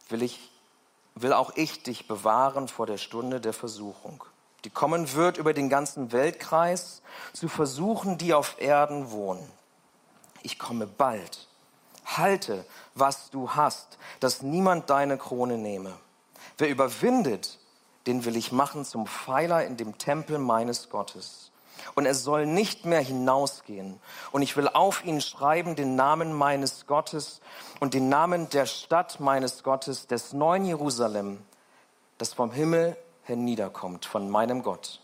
will 0.10 0.24
ich, 0.24 0.51
will 1.15 1.34
auch 1.34 1.55
ich 1.55 1.84
dich 1.84 2.08
bewahren 2.08 2.67
vor 2.67 2.86
der 2.86 2.98
Stunde 2.98 3.39
der 3.39 3.53
Versuchung 3.53 4.24
die 4.65 4.72
kommen 4.72 5.13
wird 5.13 5.38
über 5.38 5.53
den 5.53 5.70
ganzen 5.70 6.12
Weltkreis, 6.12 7.03
zu 7.34 7.48
versuchen, 7.48 8.17
die 8.17 8.34
auf 8.34 8.60
Erden 8.60 9.12
wohnen. 9.12 9.48
Ich 10.41 10.60
komme 10.60 10.88
bald. 10.88 11.48
Halte, 12.03 12.65
was 12.96 13.29
du 13.29 13.51
hast, 13.51 13.98
dass 14.20 14.41
niemand 14.41 14.89
deine 14.89 15.17
Krone 15.17 15.58
nehme. 15.58 15.94
Wer 16.58 16.70
überwindet, 16.70 17.60
den 18.08 18.25
will 18.25 18.36
ich 18.36 18.51
machen 18.51 18.86
zum 18.86 19.08
Pfeiler 19.08 19.65
in 19.65 19.77
dem 19.77 19.98
Tempel 19.98 20.39
meines 20.39 20.89
Gottes. 20.89 21.51
Und 21.96 22.05
er 22.05 22.15
soll 22.15 22.46
nicht 22.46 22.86
mehr 22.86 23.01
hinausgehen. 23.01 24.00
Und 24.32 24.41
ich 24.41 24.55
will 24.58 24.67
auf 24.67 25.03
ihn 25.05 25.22
schreiben 25.22 25.75
den 25.75 25.96
Namen 25.96 26.34
meines 26.34 26.88
Gottes 26.88 27.41
und 27.79 27.94
den 27.94 28.10
Namen 28.10 28.50
der 28.50 28.65
Stadt 28.65 29.20
meines 29.20 29.63
Gottes, 29.63 30.08
des 30.08 30.34
neuen 30.34 30.65
Jerusalem, 30.65 31.39
das 32.17 32.34
vom 32.34 32.51
Himmel 32.51 32.98
herniederkommt, 33.24 34.05
von 34.05 34.29
meinem 34.29 34.63
Gott 34.63 35.01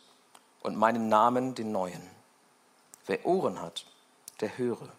und 0.62 0.76
meinen 0.76 1.10
Namen 1.10 1.56
den 1.56 1.72
neuen. 1.72 2.02
Wer 3.08 3.26
Ohren 3.26 3.62
hat, 3.62 3.86
der 4.40 4.58
höre, 4.58 4.90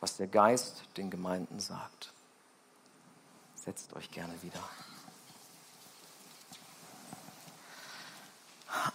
was 0.00 0.16
der 0.16 0.28
Geist 0.28 0.82
den 0.96 1.10
Gemeinden 1.10 1.60
sagt. 1.60 2.12
Setzt 3.54 3.94
euch 3.94 4.10
gerne 4.10 4.34
wieder. 4.42 4.60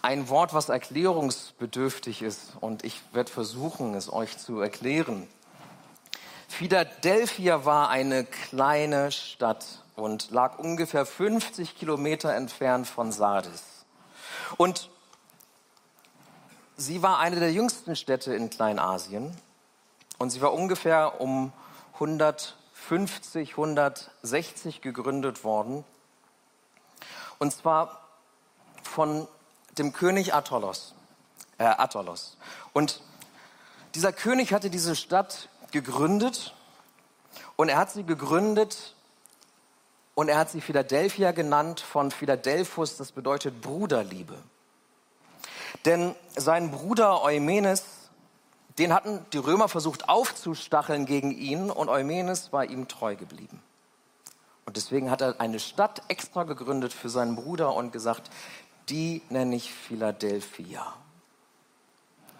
Ein 0.02 0.28
Wort, 0.28 0.54
was 0.54 0.68
erklärungsbedürftig 0.68 2.22
ist 2.22 2.52
und 2.60 2.84
ich 2.84 3.00
werde 3.12 3.30
versuchen, 3.30 3.94
es 3.94 4.12
euch 4.12 4.38
zu 4.38 4.60
erklären. 4.60 5.28
Philadelphia 6.48 7.64
war 7.64 7.88
eine 7.88 8.24
kleine 8.24 9.10
Stadt 9.10 9.64
und 9.96 10.30
lag 10.30 10.58
ungefähr 10.58 11.06
50 11.06 11.76
Kilometer 11.76 12.34
entfernt 12.34 12.86
von 12.86 13.10
Sardis. 13.12 13.86
Und 14.56 14.90
sie 16.76 17.02
war 17.02 17.18
eine 17.18 17.40
der 17.40 17.52
jüngsten 17.52 17.96
Städte 17.96 18.34
in 18.34 18.50
Kleinasien 18.50 19.36
und 20.18 20.30
sie 20.30 20.40
war 20.40 20.52
ungefähr 20.52 21.20
um 21.20 21.52
150, 21.94 23.52
160 23.52 24.80
gegründet 24.82 25.44
worden. 25.44 25.84
Und 27.38 27.52
zwar 27.52 28.08
von 28.82 29.26
dem 29.78 29.92
König 29.92 30.34
Attolos. 30.34 30.94
Äh, 31.58 31.64
Attolos. 31.64 32.36
Und 32.72 33.00
dieser 33.94 34.12
König 34.12 34.52
hatte 34.52 34.70
diese 34.70 34.96
Stadt 34.96 35.48
gegründet 35.70 36.54
und 37.56 37.68
er 37.68 37.76
hat 37.76 37.90
sie 37.90 38.04
gegründet 38.04 38.94
und 40.14 40.28
er 40.28 40.38
hat 40.38 40.50
sie 40.50 40.60
Philadelphia 40.60 41.32
genannt 41.32 41.80
von 41.80 42.10
Philadelphus, 42.10 42.96
das 42.96 43.12
bedeutet 43.12 43.60
Bruderliebe. 43.60 44.36
Denn 45.84 46.14
sein 46.36 46.70
Bruder 46.70 47.22
Eumenes, 47.22 47.84
den 48.78 48.92
hatten 48.94 49.24
die 49.32 49.38
Römer 49.38 49.68
versucht 49.68 50.08
aufzustacheln 50.08 51.06
gegen 51.06 51.30
ihn 51.30 51.70
und 51.70 51.88
Eumenes 51.88 52.52
war 52.52 52.64
ihm 52.64 52.88
treu 52.88 53.16
geblieben. 53.16 53.62
Und 54.64 54.76
deswegen 54.76 55.10
hat 55.10 55.20
er 55.20 55.40
eine 55.40 55.58
Stadt 55.58 56.02
extra 56.08 56.44
gegründet 56.44 56.92
für 56.92 57.08
seinen 57.08 57.34
Bruder 57.34 57.74
und 57.74 57.92
gesagt, 57.92 58.30
die 58.88 59.22
nenne 59.28 59.56
ich 59.56 59.72
Philadelphia. 59.72 60.94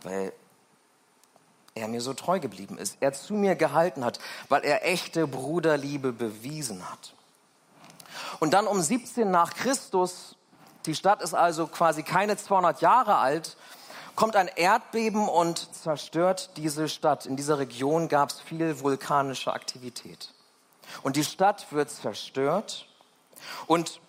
Weil 0.03 0.33
er 1.75 1.89
mir 1.89 2.01
so 2.01 2.13
treu 2.13 2.41
geblieben 2.41 2.79
ist, 2.79 2.99
er 3.01 3.13
zu 3.13 3.35
mir 3.35 3.55
gehalten 3.55 4.05
hat, 4.05 4.19
weil 4.49 4.63
er 4.65 4.87
echte 4.87 5.27
Bruderliebe 5.27 6.13
bewiesen 6.13 6.89
hat. 6.91 7.15
Und 8.41 8.55
dann 8.55 8.67
um 8.67 8.81
17 8.81 9.31
nach 9.31 9.55
Christus, 9.55 10.37
die 10.87 10.95
Stadt 10.95 11.23
ist 11.23 11.35
also 11.35 11.67
quasi 11.67 12.03
keine 12.03 12.37
200 12.37 12.81
Jahre 12.81 13.17
alt, 13.17 13.57
kommt 14.17 14.37
ein 14.37 14.49
Erdbeben 14.49 15.29
und 15.29 15.75
zerstört 15.75 16.51
diese 16.57 16.89
Stadt. 16.89 17.25
In 17.25 17.37
dieser 17.37 17.59
Region 17.59 18.09
gab 18.09 18.31
es 18.31 18.41
viel 18.41 18.81
vulkanische 18.81 19.53
Aktivität. 19.53 20.35
Und 21.03 21.17
die 21.17 21.25
Stadt 21.25 21.73
wird 21.73 21.91
zerstört 21.91 22.87
und 23.67 24.01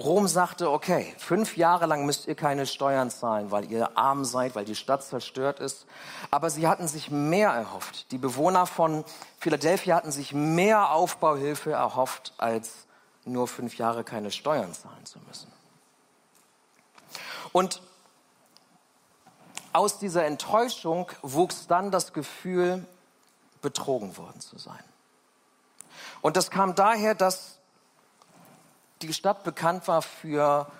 Rom 0.00 0.28
sagte, 0.28 0.70
okay, 0.70 1.14
fünf 1.18 1.56
Jahre 1.56 1.86
lang 1.86 2.06
müsst 2.06 2.26
ihr 2.26 2.34
keine 2.34 2.66
Steuern 2.66 3.10
zahlen, 3.10 3.50
weil 3.50 3.70
ihr 3.70 3.96
arm 3.96 4.24
seid, 4.24 4.54
weil 4.54 4.64
die 4.64 4.74
Stadt 4.74 5.04
zerstört 5.04 5.60
ist. 5.60 5.86
Aber 6.30 6.50
sie 6.50 6.66
hatten 6.66 6.88
sich 6.88 7.10
mehr 7.10 7.50
erhofft. 7.50 8.10
Die 8.10 8.18
Bewohner 8.18 8.66
von 8.66 9.04
Philadelphia 9.38 9.96
hatten 9.96 10.10
sich 10.10 10.32
mehr 10.32 10.90
Aufbauhilfe 10.92 11.72
erhofft, 11.72 12.32
als 12.38 12.86
nur 13.24 13.46
fünf 13.46 13.76
Jahre 13.76 14.02
keine 14.02 14.30
Steuern 14.30 14.72
zahlen 14.72 15.04
zu 15.04 15.18
müssen. 15.28 15.52
Und 17.52 17.82
aus 19.72 19.98
dieser 19.98 20.24
Enttäuschung 20.24 21.10
wuchs 21.22 21.66
dann 21.66 21.90
das 21.90 22.12
Gefühl, 22.12 22.86
betrogen 23.60 24.16
worden 24.16 24.40
zu 24.40 24.58
sein. 24.58 24.82
Und 26.22 26.36
das 26.36 26.50
kam 26.50 26.74
daher, 26.74 27.14
dass 27.14 27.59
die 29.02 29.14
Stadt 29.14 29.44
bekannt 29.44 29.88
war 29.88 30.02
für 30.02 30.70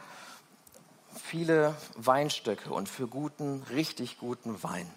viele 1.15 1.75
Weinstöcke 1.97 2.71
und 2.71 2.89
für 2.89 3.07
guten, 3.07 3.63
richtig 3.71 4.19
guten 4.19 4.63
Wein. 4.63 4.91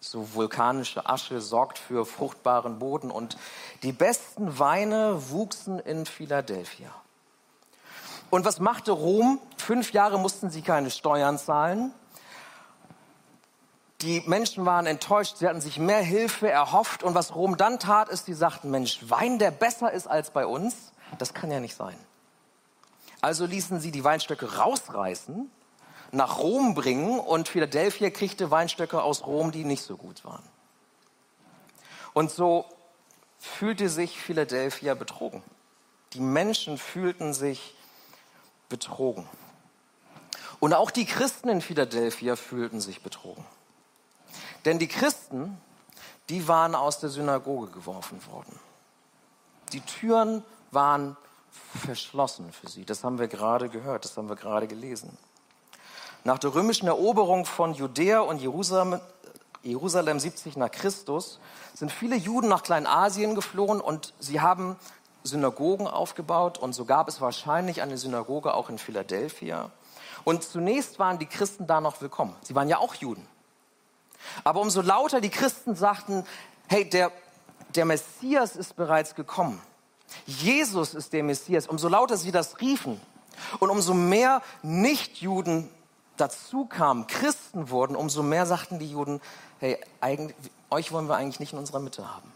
So 0.00 0.34
vulkanische 0.34 1.08
Asche 1.08 1.40
sorgt 1.40 1.78
für 1.78 2.04
fruchtbaren 2.04 2.78
Boden 2.78 3.10
und 3.10 3.36
die 3.82 3.92
besten 3.92 4.58
Weine 4.58 5.30
wuchsen 5.30 5.78
in 5.78 6.06
Philadelphia. 6.06 6.90
Und 8.30 8.44
was 8.44 8.60
machte 8.60 8.92
Rom? 8.92 9.40
Fünf 9.56 9.92
Jahre 9.92 10.18
mussten 10.18 10.50
sie 10.50 10.62
keine 10.62 10.90
Steuern 10.90 11.38
zahlen. 11.38 11.92
Die 14.02 14.22
Menschen 14.26 14.66
waren 14.66 14.86
enttäuscht, 14.86 15.38
sie 15.38 15.48
hatten 15.48 15.60
sich 15.60 15.78
mehr 15.78 16.02
Hilfe 16.02 16.50
erhofft. 16.50 17.02
Und 17.02 17.14
was 17.14 17.34
Rom 17.34 17.56
dann 17.56 17.78
tat, 17.78 18.08
ist, 18.08 18.26
sie 18.26 18.34
sagten, 18.34 18.70
Mensch, 18.70 18.98
Wein, 19.08 19.38
der 19.38 19.50
besser 19.50 19.92
ist 19.92 20.06
als 20.06 20.30
bei 20.30 20.44
uns, 20.44 20.92
das 21.18 21.34
kann 21.34 21.50
ja 21.50 21.60
nicht 21.60 21.76
sein. 21.76 21.96
Also 23.26 23.44
ließen 23.44 23.80
sie 23.80 23.90
die 23.90 24.04
Weinstöcke 24.04 24.58
rausreißen, 24.58 25.50
nach 26.12 26.38
Rom 26.38 26.74
bringen 26.74 27.18
und 27.18 27.48
Philadelphia 27.48 28.10
kriegte 28.10 28.52
Weinstöcke 28.52 29.02
aus 29.02 29.26
Rom, 29.26 29.50
die 29.50 29.64
nicht 29.64 29.82
so 29.82 29.96
gut 29.96 30.24
waren. 30.24 30.44
Und 32.12 32.30
so 32.30 32.66
fühlte 33.36 33.88
sich 33.88 34.20
Philadelphia 34.20 34.94
betrogen. 34.94 35.42
Die 36.12 36.20
Menschen 36.20 36.78
fühlten 36.78 37.34
sich 37.34 37.74
betrogen. 38.68 39.28
Und 40.60 40.72
auch 40.72 40.92
die 40.92 41.04
Christen 41.04 41.48
in 41.48 41.62
Philadelphia 41.62 42.36
fühlten 42.36 42.80
sich 42.80 43.02
betrogen. 43.02 43.44
Denn 44.64 44.78
die 44.78 44.86
Christen, 44.86 45.60
die 46.28 46.46
waren 46.46 46.76
aus 46.76 47.00
der 47.00 47.10
Synagoge 47.10 47.72
geworfen 47.72 48.24
worden. 48.30 48.56
Die 49.72 49.80
Türen 49.80 50.44
waren 50.70 51.16
verschlossen 51.84 52.52
für 52.52 52.68
sie. 52.68 52.84
Das 52.84 53.04
haben 53.04 53.18
wir 53.18 53.28
gerade 53.28 53.68
gehört, 53.68 54.04
das 54.04 54.16
haben 54.16 54.28
wir 54.28 54.36
gerade 54.36 54.66
gelesen. 54.66 55.16
Nach 56.24 56.38
der 56.38 56.54
römischen 56.54 56.88
Eroberung 56.88 57.44
von 57.44 57.74
Judäa 57.74 58.20
und 58.20 58.40
Jerusalem, 58.40 59.00
Jerusalem 59.62 60.18
70 60.18 60.56
nach 60.56 60.70
Christus 60.70 61.38
sind 61.74 61.92
viele 61.92 62.16
Juden 62.16 62.48
nach 62.48 62.62
Kleinasien 62.62 63.34
geflohen 63.34 63.80
und 63.80 64.12
sie 64.18 64.40
haben 64.40 64.76
Synagogen 65.22 65.86
aufgebaut 65.86 66.58
und 66.58 66.72
so 66.72 66.84
gab 66.84 67.08
es 67.08 67.20
wahrscheinlich 67.20 67.82
eine 67.82 67.98
Synagoge 67.98 68.54
auch 68.54 68.70
in 68.70 68.78
Philadelphia. 68.78 69.70
Und 70.24 70.42
zunächst 70.42 70.98
waren 70.98 71.18
die 71.18 71.26
Christen 71.26 71.66
da 71.66 71.80
noch 71.80 72.00
willkommen. 72.00 72.34
Sie 72.42 72.54
waren 72.54 72.68
ja 72.68 72.78
auch 72.78 72.94
Juden. 72.94 73.26
Aber 74.44 74.60
umso 74.60 74.80
lauter 74.80 75.20
die 75.20 75.30
Christen 75.30 75.76
sagten, 75.76 76.24
hey, 76.68 76.88
der, 76.88 77.12
der 77.74 77.84
Messias 77.84 78.56
ist 78.56 78.76
bereits 78.76 79.14
gekommen. 79.14 79.60
Jesus 80.26 80.94
ist 80.94 81.12
der 81.12 81.22
Messias. 81.22 81.66
Umso 81.66 81.88
lauter 81.88 82.16
sie 82.16 82.32
das 82.32 82.60
riefen 82.60 83.00
und 83.58 83.70
umso 83.70 83.94
mehr 83.94 84.42
Nichtjuden 84.62 85.68
dazu 86.16 86.66
kamen, 86.66 87.06
Christen 87.06 87.70
wurden, 87.70 87.96
umso 87.96 88.22
mehr 88.22 88.46
sagten 88.46 88.78
die 88.78 88.90
Juden, 88.90 89.20
hey, 89.60 89.78
euch 90.70 90.92
wollen 90.92 91.08
wir 91.08 91.16
eigentlich 91.16 91.40
nicht 91.40 91.52
in 91.52 91.58
unserer 91.58 91.80
Mitte 91.80 92.08
haben. 92.14 92.32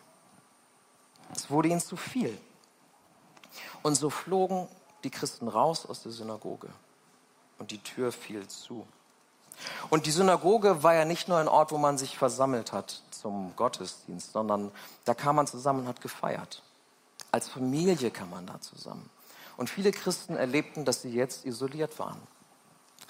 Es 1.34 1.50
wurde 1.50 1.68
ihnen 1.68 1.80
zu 1.80 1.96
viel. 1.96 2.36
Und 3.82 3.94
so 3.94 4.10
flogen 4.10 4.68
die 5.04 5.10
Christen 5.10 5.48
raus 5.48 5.86
aus 5.86 6.02
der 6.02 6.12
Synagoge 6.12 6.68
und 7.58 7.70
die 7.70 7.78
Tür 7.78 8.12
fiel 8.12 8.46
zu. 8.48 8.86
Und 9.90 10.06
die 10.06 10.10
Synagoge 10.10 10.82
war 10.82 10.94
ja 10.94 11.04
nicht 11.04 11.28
nur 11.28 11.38
ein 11.38 11.48
Ort, 11.48 11.72
wo 11.72 11.78
man 11.78 11.98
sich 11.98 12.16
versammelt 12.16 12.72
hat 12.72 13.02
zum 13.10 13.54
Gottesdienst, 13.56 14.32
sondern 14.32 14.70
da 15.04 15.14
kam 15.14 15.36
man 15.36 15.46
zusammen 15.46 15.80
und 15.80 15.88
hat 15.88 16.00
gefeiert. 16.00 16.62
Als 17.32 17.48
Familie 17.48 18.10
kam 18.10 18.30
man 18.30 18.46
da 18.46 18.60
zusammen. 18.60 19.08
Und 19.56 19.70
viele 19.70 19.92
Christen 19.92 20.36
erlebten, 20.36 20.84
dass 20.84 21.02
sie 21.02 21.10
jetzt 21.10 21.44
isoliert 21.44 21.98
waren. 21.98 22.20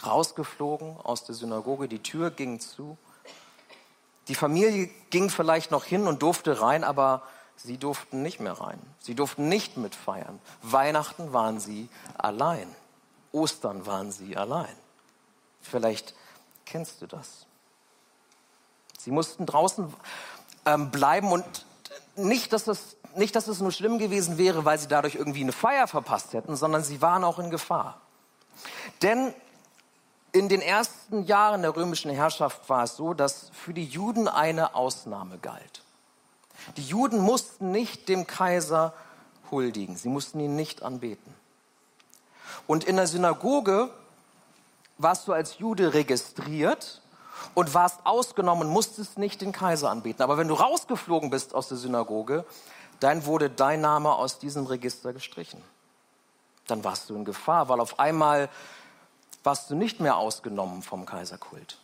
Rausgeflogen 0.05 0.97
aus 0.97 1.25
der 1.25 1.35
Synagoge, 1.35 1.89
die 1.89 2.03
Tür 2.03 2.31
ging 2.31 2.61
zu. 2.61 2.99
Die 4.29 4.35
Familie 4.35 4.89
ging 5.11 5.31
vielleicht 5.31 5.71
noch 5.71 5.85
hin 5.85 6.07
und 6.07 6.23
durfte 6.23 6.61
rein, 6.61 6.85
aber 6.85 7.23
sie 7.57 7.79
durften 7.79 8.23
nicht 8.23 8.41
mehr 8.41 8.55
rein. 8.55 8.81
Sie 8.99 9.15
durften 9.15 9.49
nicht 9.49 9.77
mitfeiern. 9.77 10.41
Weihnachten 10.63 11.33
waren 11.33 11.61
sie 11.61 11.89
allein. 12.17 12.75
Ostern 13.33 13.87
waren 13.87 14.11
sie 14.13 14.37
allein. 14.37 14.75
Vielleicht 15.61 16.15
kennst 16.65 17.03
du 17.03 17.07
das. 17.07 17.47
Sie 18.99 19.11
mussten 19.11 19.47
draußen 19.47 19.93
ähm, 20.67 20.91
bleiben 20.91 21.33
und 21.33 21.67
nicht, 22.17 22.53
dass 22.53 22.67
es 22.67 22.97
nicht, 23.17 23.35
dass 23.35 23.49
es 23.49 23.61
nur 23.61 23.73
schlimm 23.73 23.99
gewesen 23.99 24.39
wäre, 24.39 24.65
weil 24.65 24.79
sie 24.79 24.89
dadurch 24.89 25.15
irgendwie 25.15 25.43
eine 25.43 25.53
Feier 25.53 25.87
verpasst 25.87 26.33
hätten, 26.33 26.57
sondern 26.57 26.83
sie 26.85 27.03
waren 27.03 27.25
auch 27.25 27.39
in 27.39 27.51
Gefahr. 27.51 28.01
Denn 29.03 29.35
In 30.33 30.49
den 30.49 30.61
ersten 30.61 31.25
Jahren 31.25 31.63
der 31.63 31.75
römischen 31.75 32.11
Herrschaft 32.11 32.69
war 32.69 32.85
es 32.85 32.97
so, 32.97 33.15
dass 33.15 33.51
für 33.53 33.75
die 33.75 33.85
Juden 33.85 34.29
eine 34.29 34.75
Ausnahme 34.77 35.39
galt. 35.39 35.83
Die 36.77 36.85
Juden 36.85 37.19
mussten 37.19 37.73
nicht 37.73 38.09
dem 38.09 38.27
Kaiser 38.27 38.93
huldigen, 39.51 39.97
sie 39.97 40.09
mussten 40.09 40.39
ihn 40.39 40.55
nicht 40.55 40.83
anbeten. 40.83 41.35
Und 42.69 42.85
in 42.85 42.97
der 42.97 43.09
Synagoge 43.09 43.91
warst 44.99 45.27
du 45.27 45.33
als 45.33 45.59
Jude 45.59 45.95
registriert 45.95 47.01
und 47.55 47.75
warst 47.75 47.99
ausgenommen 48.05 48.69
musstest 48.69 49.19
nicht 49.19 49.41
den 49.41 49.51
Kaiser 49.51 49.91
anbeten. 49.91 50.23
Aber 50.23 50.39
wenn 50.39 50.47
du 50.47 50.55
rausgeflogen 50.55 51.31
bist 51.31 51.55
aus 51.55 51.69
der 51.69 51.79
Synagoge, 51.79 52.45
dann 53.01 53.25
wurde 53.25 53.51
dein 53.51 53.81
Name 53.81 54.15
aus 54.15 54.39
diesem 54.39 54.67
Register 54.67 55.13
gestrichen. 55.13 55.63
Dann 56.67 56.85
warst 56.85 57.11
du 57.11 57.17
in 57.17 57.25
Gefahr, 57.25 57.69
weil 57.69 57.81
auf 57.81 57.99
einmal 57.99 58.49
warst 59.43 59.71
du 59.71 59.75
nicht 59.75 60.01
mehr 60.01 60.17
ausgenommen 60.17 60.83
vom 60.83 61.07
Kaiserkult. 61.07 61.79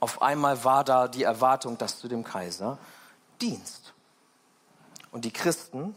Auf 0.00 0.22
einmal 0.22 0.64
war 0.64 0.82
da 0.82 1.06
die 1.06 1.22
Erwartung, 1.22 1.78
dass 1.78 2.00
du 2.00 2.08
dem 2.08 2.24
Kaiser 2.24 2.78
dienst. 3.40 3.92
Und 5.12 5.24
die 5.24 5.30
Christen, 5.30 5.94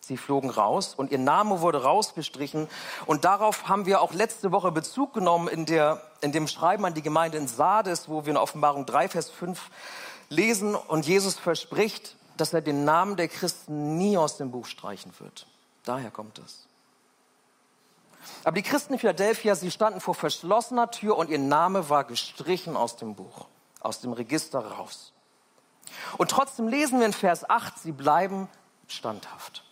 sie 0.00 0.16
flogen 0.16 0.50
raus 0.50 0.94
und 0.94 1.12
ihr 1.12 1.18
Name 1.18 1.60
wurde 1.60 1.82
rausgestrichen. 1.82 2.68
Und 3.06 3.24
darauf 3.24 3.68
haben 3.68 3.86
wir 3.86 4.00
auch 4.00 4.12
letzte 4.12 4.52
Woche 4.52 4.72
Bezug 4.72 5.12
genommen 5.12 5.48
in, 5.48 5.66
der, 5.66 6.00
in 6.20 6.32
dem 6.32 6.48
Schreiben 6.48 6.84
an 6.84 6.94
die 6.94 7.02
Gemeinde 7.02 7.38
in 7.38 7.46
Sardes, 7.46 8.08
wo 8.08 8.24
wir 8.24 8.30
in 8.30 8.36
Offenbarung 8.36 8.86
3, 8.86 9.08
Vers 9.08 9.30
5 9.30 9.70
lesen 10.30 10.74
und 10.74 11.06
Jesus 11.06 11.38
verspricht, 11.38 12.16
dass 12.36 12.52
er 12.52 12.60
den 12.60 12.84
Namen 12.84 13.16
der 13.16 13.28
Christen 13.28 13.96
nie 13.96 14.16
aus 14.16 14.36
dem 14.36 14.50
Buch 14.50 14.66
streichen 14.66 15.12
wird. 15.18 15.46
Daher 15.84 16.10
kommt 16.10 16.38
es. 16.38 16.66
Aber 18.42 18.56
die 18.56 18.62
Christen 18.62 18.94
in 18.94 18.98
Philadelphia, 18.98 19.54
sie 19.54 19.70
standen 19.70 20.00
vor 20.00 20.14
verschlossener 20.14 20.90
Tür 20.90 21.16
und 21.16 21.30
ihr 21.30 21.38
Name 21.38 21.90
war 21.90 22.04
gestrichen 22.04 22.76
aus 22.76 22.96
dem 22.96 23.14
Buch, 23.14 23.46
aus 23.80 24.00
dem 24.00 24.12
Register 24.12 24.60
raus. 24.60 25.12
Und 26.16 26.30
trotzdem 26.30 26.68
lesen 26.68 26.98
wir 26.98 27.06
in 27.06 27.12
Vers 27.12 27.48
8, 27.48 27.78
sie 27.78 27.92
bleiben 27.92 28.48
standhaft. 28.88 29.64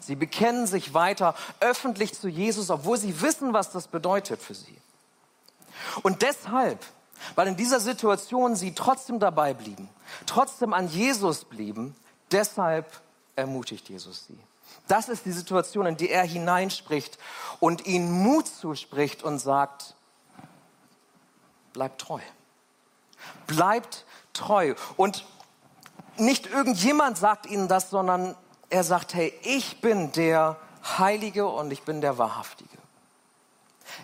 Sie 0.00 0.16
bekennen 0.16 0.66
sich 0.66 0.94
weiter 0.94 1.34
öffentlich 1.60 2.14
zu 2.14 2.28
Jesus, 2.28 2.70
obwohl 2.70 2.96
sie 2.96 3.20
wissen, 3.20 3.52
was 3.52 3.72
das 3.72 3.88
bedeutet 3.88 4.40
für 4.40 4.54
sie. 4.54 4.78
Und 6.02 6.22
deshalb, 6.22 6.84
weil 7.34 7.48
in 7.48 7.56
dieser 7.56 7.80
Situation 7.80 8.56
sie 8.56 8.74
trotzdem 8.74 9.18
dabei 9.18 9.54
blieben, 9.54 9.88
trotzdem 10.26 10.72
an 10.72 10.88
Jesus 10.88 11.44
blieben, 11.44 11.94
deshalb 12.30 13.00
ermutigt 13.36 13.88
Jesus 13.88 14.26
sie. 14.26 14.38
Das 14.86 15.08
ist 15.08 15.26
die 15.26 15.32
Situation, 15.32 15.86
in 15.86 15.96
die 15.96 16.10
er 16.10 16.24
hineinspricht 16.24 17.18
und 17.60 17.86
ihnen 17.86 18.10
Mut 18.10 18.46
zuspricht 18.48 19.22
und 19.22 19.38
sagt, 19.38 19.94
bleibt 21.72 22.00
treu. 22.00 22.20
Bleibt 23.46 24.04
treu. 24.32 24.74
Und 24.96 25.24
nicht 26.16 26.46
irgendjemand 26.46 27.18
sagt 27.18 27.46
ihnen 27.46 27.68
das, 27.68 27.90
sondern 27.90 28.34
er 28.70 28.84
sagt, 28.84 29.14
hey, 29.14 29.32
ich 29.42 29.80
bin 29.80 30.12
der 30.12 30.56
Heilige 30.98 31.46
und 31.46 31.70
ich 31.70 31.82
bin 31.82 32.00
der 32.00 32.18
Wahrhaftige. 32.18 32.68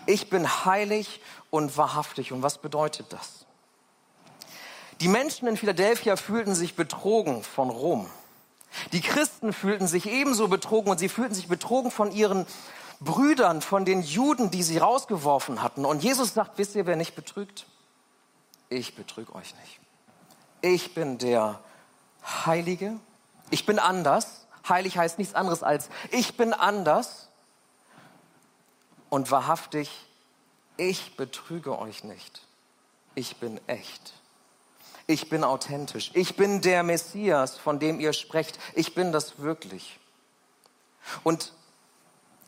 Ich 0.05 0.29
bin 0.29 0.47
heilig 0.65 1.21
und 1.55 1.77
wahrhaftig. 1.77 2.31
Und 2.31 2.43
was 2.43 2.57
bedeutet 2.57 3.07
das? 3.09 3.45
Die 5.01 5.07
Menschen 5.07 5.47
in 5.47 5.57
Philadelphia 5.57 6.15
fühlten 6.15 6.53
sich 6.53 6.75
betrogen 6.75 7.43
von 7.43 7.69
Rom. 7.69 8.09
Die 8.91 9.01
Christen 9.01 9.53
fühlten 9.53 9.87
sich 9.87 10.05
ebenso 10.05 10.47
betrogen 10.47 10.91
und 10.91 10.99
sie 10.99 11.09
fühlten 11.09 11.33
sich 11.33 11.47
betrogen 11.47 11.91
von 11.91 12.11
ihren 12.11 12.45
Brüdern, 12.99 13.61
von 13.61 13.85
den 13.85 14.01
Juden, 14.01 14.51
die 14.51 14.63
sie 14.63 14.77
rausgeworfen 14.77 15.61
hatten. 15.61 15.85
Und 15.85 16.03
Jesus 16.03 16.33
sagt, 16.33 16.57
wisst 16.57 16.75
ihr, 16.75 16.85
wer 16.85 16.95
nicht 16.95 17.15
betrügt? 17.15 17.65
Ich 18.69 18.95
betrüge 18.95 19.33
euch 19.35 19.55
nicht. 19.55 19.79
Ich 20.61 20.93
bin 20.93 21.17
der 21.17 21.59
Heilige. 22.45 22.99
Ich 23.49 23.65
bin 23.65 23.79
anders. 23.79 24.45
Heilig 24.67 24.97
heißt 24.97 25.19
nichts 25.19 25.35
anderes 25.35 25.63
als 25.63 25.89
ich 26.11 26.35
bin 26.35 26.53
anders. 26.53 27.29
Und 29.09 29.31
wahrhaftig, 29.31 29.89
ich 30.77 31.15
betrüge 31.15 31.77
euch 31.77 32.03
nicht. 32.03 32.41
Ich 33.15 33.37
bin 33.37 33.59
echt 33.67 34.13
ich 35.07 35.29
bin 35.29 35.43
authentisch, 35.43 36.11
ich 36.13 36.35
bin 36.35 36.61
der 36.61 36.83
Messias, 36.83 37.57
von 37.57 37.79
dem 37.79 37.99
ihr 37.99 38.13
sprecht, 38.13 38.59
ich 38.73 38.95
bin 38.95 39.11
das 39.11 39.39
wirklich. 39.39 39.99
Und 41.23 41.53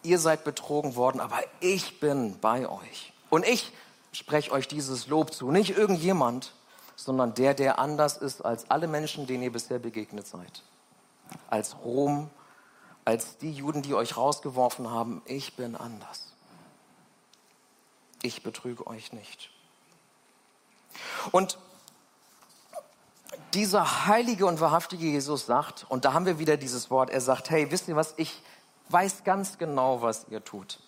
ihr 0.01 0.17
seid 0.17 0.43
betrogen 0.43 0.95
worden, 0.95 1.21
aber 1.21 1.39
ich 1.59 1.99
bin 1.99 2.39
bei 2.39 2.67
euch. 2.67 3.13
Und 3.29 3.45
ich 3.45 3.71
spreche 4.11 4.51
euch 4.51 4.67
dieses 4.67 5.07
Lob 5.07 5.33
zu, 5.33 5.51
nicht 5.51 5.77
irgendjemand, 5.77 6.53
sondern 6.95 7.35
der, 7.35 7.53
der 7.53 7.77
anders 7.77 8.17
ist 8.17 8.43
als 8.43 8.71
alle 8.71 8.87
Menschen, 8.87 9.27
denen 9.27 9.43
ihr 9.43 9.51
bisher 9.51 9.77
begegnet 9.77 10.25
seid. 10.25 10.63
Als 11.51 11.75
Rom, 11.83 12.31
als 13.05 13.37
die 13.37 13.51
Juden, 13.51 13.83
die 13.83 13.93
euch 13.93 14.17
rausgeworfen 14.17 14.89
haben, 14.89 15.21
ich 15.25 15.55
bin 15.55 15.75
anders. 15.75 16.26
Ich 18.21 18.43
betrüge 18.43 18.87
euch 18.87 19.13
nicht. 19.13 19.49
Und 21.31 21.57
dieser 23.53 24.07
heilige 24.07 24.45
und 24.45 24.59
wahrhaftige 24.59 25.05
Jesus 25.05 25.45
sagt, 25.45 25.85
und 25.89 26.05
da 26.05 26.13
haben 26.13 26.25
wir 26.25 26.39
wieder 26.39 26.57
dieses 26.57 26.89
Wort, 26.89 27.09
er 27.09 27.21
sagt, 27.21 27.49
hey, 27.49 27.71
wisst 27.71 27.87
ihr 27.87 27.95
was, 27.95 28.13
ich 28.17 28.41
weiß 28.89 29.23
ganz 29.23 29.57
genau, 29.57 30.01
was 30.01 30.25
ihr 30.29 30.43
tut. 30.43 30.79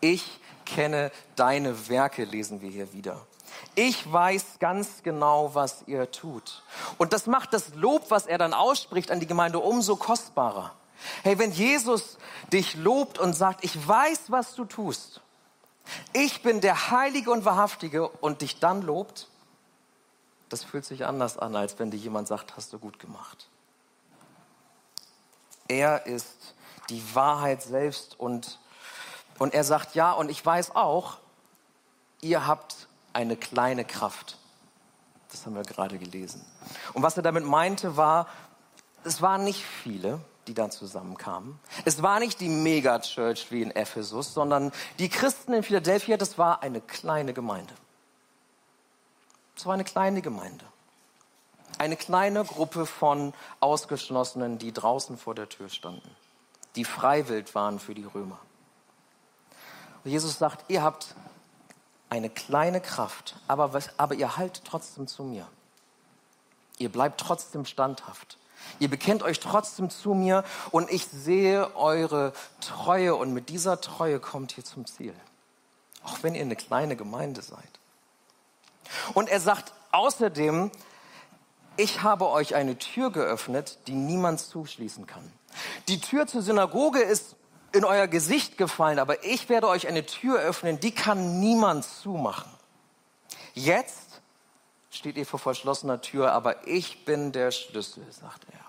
Ich 0.00 0.40
kenne 0.64 1.12
deine 1.36 1.88
Werke, 1.88 2.24
lesen 2.24 2.60
wir 2.60 2.70
hier 2.70 2.92
wieder. 2.92 3.26
Ich 3.74 4.10
weiß 4.10 4.58
ganz 4.58 5.02
genau, 5.02 5.54
was 5.54 5.84
ihr 5.86 6.10
tut. 6.10 6.62
Und 6.98 7.12
das 7.12 7.26
macht 7.26 7.52
das 7.52 7.74
Lob, 7.74 8.10
was 8.10 8.26
er 8.26 8.38
dann 8.38 8.54
ausspricht 8.54 9.10
an 9.10 9.20
die 9.20 9.26
Gemeinde, 9.26 9.58
umso 9.58 9.96
kostbarer. 9.96 10.72
Hey, 11.22 11.38
wenn 11.38 11.52
Jesus 11.52 12.18
dich 12.52 12.74
lobt 12.76 13.18
und 13.18 13.34
sagt, 13.34 13.64
ich 13.64 13.88
weiß, 13.88 14.24
was 14.28 14.54
du 14.54 14.64
tust, 14.64 15.20
ich 16.12 16.42
bin 16.42 16.60
der 16.60 16.90
Heilige 16.90 17.30
und 17.30 17.44
Wahrhaftige 17.44 18.08
und 18.08 18.42
dich 18.42 18.60
dann 18.60 18.82
lobt, 18.82 19.28
das 20.48 20.64
fühlt 20.64 20.84
sich 20.84 21.06
anders 21.06 21.38
an, 21.38 21.56
als 21.56 21.78
wenn 21.78 21.90
dir 21.90 21.96
jemand 21.96 22.28
sagt, 22.28 22.56
hast 22.56 22.72
du 22.72 22.78
gut 22.78 22.98
gemacht. 22.98 23.48
Er 25.68 26.06
ist 26.06 26.54
die 26.90 27.02
Wahrheit 27.14 27.62
selbst 27.62 28.18
und, 28.20 28.58
und 29.38 29.54
er 29.54 29.64
sagt, 29.64 29.94
ja, 29.94 30.12
und 30.12 30.30
ich 30.30 30.44
weiß 30.44 30.76
auch, 30.76 31.18
ihr 32.20 32.46
habt 32.46 32.88
eine 33.12 33.36
kleine 33.36 33.84
Kraft. 33.84 34.38
Das 35.30 35.46
haben 35.46 35.54
wir 35.54 35.62
gerade 35.62 35.98
gelesen. 35.98 36.44
Und 36.92 37.02
was 37.02 37.16
er 37.16 37.22
damit 37.22 37.44
meinte, 37.44 37.96
war, 37.96 38.28
es 39.04 39.22
waren 39.22 39.44
nicht 39.44 39.64
viele, 39.64 40.20
die 40.46 40.54
dann 40.54 40.70
zusammenkamen. 40.70 41.58
Es 41.84 42.02
war 42.02 42.18
nicht 42.18 42.40
die 42.40 42.48
Megachurch 42.48 43.50
wie 43.50 43.62
in 43.62 43.70
Ephesus, 43.70 44.34
sondern 44.34 44.72
die 44.98 45.08
Christen 45.08 45.52
in 45.52 45.62
Philadelphia, 45.62 46.16
das 46.16 46.38
war 46.38 46.62
eine 46.62 46.80
kleine 46.80 47.32
Gemeinde. 47.32 47.74
Es 49.56 49.66
war 49.66 49.74
eine 49.74 49.84
kleine 49.84 50.22
Gemeinde. 50.22 50.64
Eine 51.78 51.96
kleine 51.96 52.44
Gruppe 52.44 52.86
von 52.86 53.32
Ausgeschlossenen, 53.60 54.58
die 54.58 54.72
draußen 54.72 55.16
vor 55.16 55.34
der 55.34 55.48
Tür 55.48 55.68
standen, 55.68 56.10
die 56.76 56.84
freiwillig 56.84 57.54
waren 57.54 57.78
für 57.78 57.94
die 57.94 58.04
Römer. 58.04 58.38
Und 60.04 60.10
Jesus 60.10 60.38
sagt, 60.38 60.68
ihr 60.68 60.82
habt 60.82 61.14
eine 62.10 62.28
kleine 62.28 62.80
Kraft, 62.80 63.36
aber, 63.48 63.70
aber 63.96 64.14
ihr 64.14 64.36
haltet 64.36 64.64
trotzdem 64.66 65.06
zu 65.06 65.22
mir. 65.22 65.46
Ihr 66.78 66.90
bleibt 66.90 67.20
trotzdem 67.20 67.64
standhaft. 67.64 68.38
Ihr 68.78 68.88
bekennt 68.88 69.22
euch 69.22 69.40
trotzdem 69.40 69.90
zu 69.90 70.14
mir 70.14 70.44
und 70.70 70.90
ich 70.90 71.06
sehe 71.06 71.74
eure 71.76 72.32
Treue 72.60 73.14
und 73.14 73.32
mit 73.32 73.48
dieser 73.48 73.80
Treue 73.80 74.20
kommt 74.20 74.56
ihr 74.58 74.64
zum 74.64 74.86
Ziel. 74.86 75.14
Auch 76.04 76.22
wenn 76.22 76.34
ihr 76.34 76.42
eine 76.42 76.56
kleine 76.56 76.96
Gemeinde 76.96 77.42
seid. 77.42 77.80
Und 79.14 79.28
er 79.28 79.40
sagt 79.40 79.72
außerdem, 79.92 80.70
ich 81.76 82.02
habe 82.02 82.28
euch 82.28 82.54
eine 82.54 82.76
Tür 82.78 83.10
geöffnet, 83.10 83.78
die 83.86 83.94
niemand 83.94 84.40
zuschließen 84.40 85.06
kann. 85.06 85.32
Die 85.88 86.00
Tür 86.00 86.26
zur 86.26 86.42
Synagoge 86.42 87.00
ist 87.00 87.36
in 87.72 87.84
euer 87.84 88.06
Gesicht 88.06 88.58
gefallen, 88.58 88.98
aber 88.98 89.24
ich 89.24 89.48
werde 89.48 89.68
euch 89.68 89.88
eine 89.88 90.04
Tür 90.04 90.40
öffnen, 90.40 90.80
die 90.80 90.92
kann 90.92 91.40
niemand 91.40 91.84
zumachen. 91.84 92.50
Jetzt 93.54 94.01
steht 94.92 95.16
ihr 95.16 95.26
vor 95.26 95.40
verschlossener 95.40 96.00
Tür, 96.00 96.32
aber 96.32 96.66
ich 96.66 97.04
bin 97.04 97.32
der 97.32 97.50
Schlüssel, 97.50 98.04
sagt 98.10 98.46
er. 98.52 98.60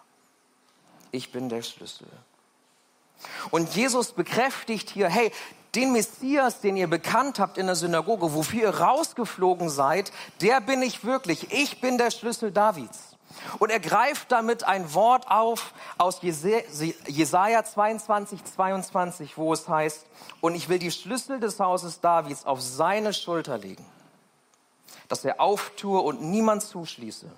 Ich 1.11 1.31
bin 1.31 1.49
der 1.49 1.61
Schlüssel. 1.61 2.07
Und 3.51 3.75
Jesus 3.75 4.13
bekräftigt 4.13 4.89
hier, 4.89 5.09
hey, 5.09 5.31
den 5.75 5.91
Messias, 5.91 6.61
den 6.61 6.77
ihr 6.77 6.87
bekannt 6.87 7.39
habt 7.39 7.57
in 7.57 7.65
der 7.65 7.75
Synagoge, 7.75 8.33
wofür 8.33 8.61
ihr 8.61 8.79
rausgeflogen 8.79 9.69
seid, 9.69 10.11
der 10.41 10.61
bin 10.61 10.81
ich 10.81 11.03
wirklich. 11.03 11.51
Ich 11.51 11.81
bin 11.81 11.97
der 11.97 12.11
Schlüssel 12.11 12.51
Davids. 12.51 13.13
Und 13.59 13.71
er 13.71 13.79
greift 13.79 14.31
damit 14.31 14.63
ein 14.63 14.93
Wort 14.93 15.29
auf 15.29 15.73
aus 15.97 16.21
Jesaja 16.21 17.63
22, 17.63 18.43
22, 18.43 19.37
wo 19.37 19.53
es 19.53 19.67
heißt, 19.67 20.05
und 20.41 20.55
ich 20.55 20.69
will 20.69 20.79
die 20.79 20.91
Schlüssel 20.91 21.39
des 21.39 21.59
Hauses 21.59 21.99
Davids 21.99 22.45
auf 22.45 22.61
seine 22.61 23.13
Schulter 23.13 23.57
legen, 23.57 23.85
dass 25.07 25.25
er 25.25 25.39
auftue 25.39 26.01
und 26.01 26.21
niemand 26.21 26.63
zuschließe, 26.63 27.29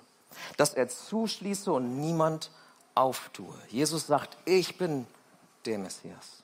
dass 0.56 0.74
er 0.74 0.88
zuschließe 0.88 1.72
und 1.72 2.00
niemand 2.00 2.50
auftue. 2.94 3.54
Jesus 3.68 4.06
sagt, 4.06 4.36
ich 4.44 4.78
bin 4.78 5.06
der 5.64 5.78
Messias. 5.78 6.42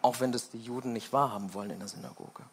Auch 0.00 0.20
wenn 0.20 0.32
das 0.32 0.50
die 0.50 0.60
Juden 0.60 0.92
nicht 0.92 1.12
wahrhaben 1.12 1.54
wollen 1.54 1.70
in 1.70 1.78
der 1.80 1.88
Synagoge 1.88 2.44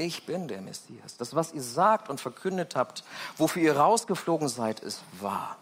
ich 0.00 0.24
bin 0.24 0.48
der 0.48 0.62
Messias. 0.62 1.16
Das, 1.18 1.34
was 1.34 1.52
ihr 1.52 1.62
sagt 1.62 2.08
und 2.08 2.20
verkündet 2.20 2.74
habt, 2.74 3.04
wofür 3.36 3.62
ihr 3.62 3.76
rausgeflogen 3.76 4.48
seid, 4.48 4.80
ist 4.80 5.02
wahr. 5.20 5.56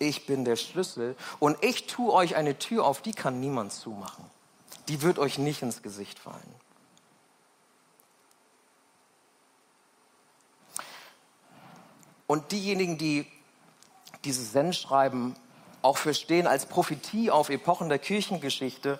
Ich 0.00 0.26
bin 0.26 0.44
der 0.44 0.56
Schlüssel 0.56 1.16
und 1.38 1.56
ich 1.62 1.86
tue 1.86 2.12
euch 2.12 2.34
eine 2.34 2.58
Tür 2.58 2.84
auf, 2.84 3.00
die 3.00 3.12
kann 3.12 3.40
niemand 3.40 3.72
zumachen. 3.72 4.24
Die 4.88 5.02
wird 5.02 5.18
euch 5.18 5.38
nicht 5.38 5.62
ins 5.62 5.82
Gesicht 5.82 6.18
fallen. 6.18 6.54
Und 12.26 12.52
diejenigen, 12.52 12.98
die 12.98 13.26
dieses 14.24 14.52
Sendschreiben 14.52 15.36
auch 15.82 15.98
verstehen 15.98 16.46
als 16.46 16.66
Prophetie 16.66 17.30
auf 17.30 17.50
Epochen 17.50 17.88
der 17.88 17.98
Kirchengeschichte, 17.98 18.98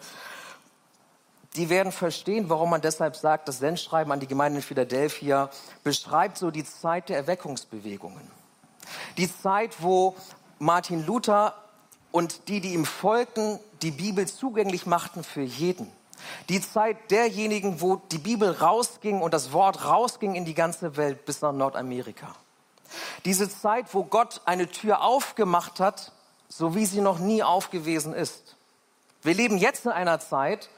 die 1.56 1.68
werden 1.68 1.92
verstehen, 1.92 2.50
warum 2.50 2.70
man 2.70 2.80
deshalb 2.80 3.16
sagt, 3.16 3.48
das 3.48 3.60
Sendschreiben 3.60 4.12
an 4.12 4.20
die 4.20 4.26
Gemeinde 4.26 4.58
in 4.58 4.62
Philadelphia 4.62 5.50
beschreibt 5.84 6.36
so 6.36 6.50
die 6.50 6.64
Zeit 6.64 7.08
der 7.08 7.16
Erweckungsbewegungen. 7.16 8.28
Die 9.16 9.32
Zeit, 9.32 9.82
wo 9.82 10.16
Martin 10.58 11.06
Luther 11.06 11.54
und 12.10 12.48
die, 12.48 12.60
die 12.60 12.74
ihm 12.74 12.84
folgten, 12.84 13.60
die 13.82 13.92
Bibel 13.92 14.26
zugänglich 14.26 14.86
machten 14.86 15.22
für 15.22 15.42
jeden. 15.42 15.90
Die 16.48 16.60
Zeit 16.60 17.10
derjenigen, 17.10 17.80
wo 17.80 17.96
die 17.96 18.18
Bibel 18.18 18.50
rausging 18.50 19.20
und 19.20 19.32
das 19.32 19.52
Wort 19.52 19.84
rausging 19.84 20.34
in 20.34 20.44
die 20.44 20.54
ganze 20.54 20.96
Welt 20.96 21.24
bis 21.24 21.40
nach 21.40 21.52
Nordamerika. 21.52 22.34
Diese 23.24 23.48
Zeit, 23.48 23.92
wo 23.92 24.04
Gott 24.04 24.40
eine 24.44 24.68
Tür 24.68 25.02
aufgemacht 25.02 25.80
hat, 25.80 26.12
so 26.48 26.74
wie 26.74 26.86
sie 26.86 27.00
noch 27.00 27.18
nie 27.18 27.42
aufgewesen 27.42 28.14
ist. 28.14 28.56
Wir 29.22 29.34
leben 29.34 29.58
jetzt 29.58 29.86
in 29.86 29.92
einer 29.92 30.20
Zeit, 30.20 30.68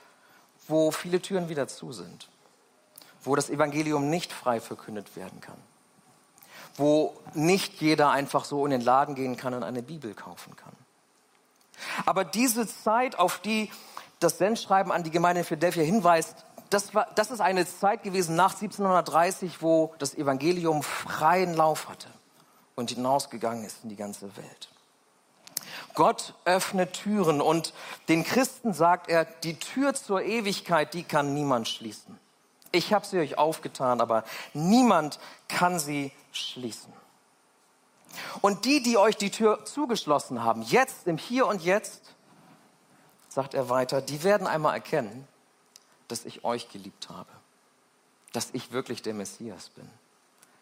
wo 0.69 0.91
viele 0.91 1.21
Türen 1.21 1.49
wieder 1.49 1.69
zu 1.69 1.93
sind, 1.93 2.29
wo 3.23 3.37
das 3.37 3.51
Evangelium 3.51 4.09
nicht 4.09 4.33
frei 4.33 4.61
verkündet 4.61 5.17
werden 5.17 5.41
kann, 5.41 5.59
wo 6.77 7.17
nicht 7.35 7.81
jeder 7.81 8.11
einfach 8.11 8.45
so 8.45 8.65
in 8.65 8.71
den 8.71 8.81
Laden 8.81 9.15
gehen 9.15 9.37
kann 9.37 9.55
und 9.55 9.63
eine 9.63 9.83
Bibel 9.83 10.15
kaufen 10.15 10.57
kann. 10.57 10.73
Aber 12.07 12.25
diese 12.25 12.67
Zeit, 12.67 13.19
auf 13.19 13.39
die 13.39 13.71
das 14.19 14.39
Sendschreiben 14.39 14.93
an 14.93 15.03
die 15.03 15.11
Gemeinde 15.11 15.41
in 15.41 15.47
Philadelphia 15.47 15.83
hinweist, 15.83 16.46
das, 16.71 16.95
war, 16.95 17.07
das 17.15 17.31
ist 17.31 17.41
eine 17.41 17.67
Zeit 17.67 18.03
gewesen 18.03 18.37
nach 18.37 18.55
1730, 18.55 19.63
wo 19.63 19.95
das 19.99 20.15
Evangelium 20.15 20.83
freien 20.83 21.55
Lauf 21.55 21.89
hatte 21.89 22.09
und 22.75 22.91
hinausgegangen 22.91 23.65
ist 23.65 23.83
in 23.83 23.89
die 23.89 23.97
ganze 23.97 24.37
Welt. 24.37 24.69
Gott 25.95 26.35
öffnet 26.45 26.93
Türen 26.93 27.41
und 27.41 27.73
den 28.09 28.25
Christen 28.25 28.73
sagt 28.73 29.09
er, 29.09 29.25
die 29.25 29.59
Tür 29.59 29.95
zur 29.95 30.23
Ewigkeit, 30.23 30.95
die 30.95 31.03
kann 31.03 31.35
niemand 31.35 31.69
schließen. 31.69 32.19
Ich 32.73 32.93
habe 32.93 33.07
sie 33.07 33.19
euch 33.19 33.39
aufgetan, 33.39 34.01
aber 34.01 34.25
niemand 34.53 35.19
kann 35.49 35.79
sie 35.79 36.13
schließen. 36.33 36.93
Und 38.41 38.65
die, 38.65 38.83
die 38.83 38.99
euch 38.99 39.17
die 39.17 39.31
Tür 39.31 39.65
zugeschlossen 39.65 40.43
haben, 40.43 40.63
jetzt, 40.63 41.07
im 41.07 41.19
Hier 41.19 41.47
und 41.47 41.63
Jetzt, 41.63 42.15
sagt 43.29 43.55
er 43.55 43.69
weiter, 43.69 44.01
die 44.01 44.23
werden 44.23 44.47
einmal 44.47 44.75
erkennen, 44.75 45.27
dass 46.09 46.25
ich 46.25 46.45
euch 46.45 46.69
geliebt 46.69 47.09
habe, 47.09 47.31
dass 48.33 48.51
ich 48.53 48.73
wirklich 48.73 49.03
der 49.03 49.15
Messias 49.15 49.71
bin, 49.71 49.89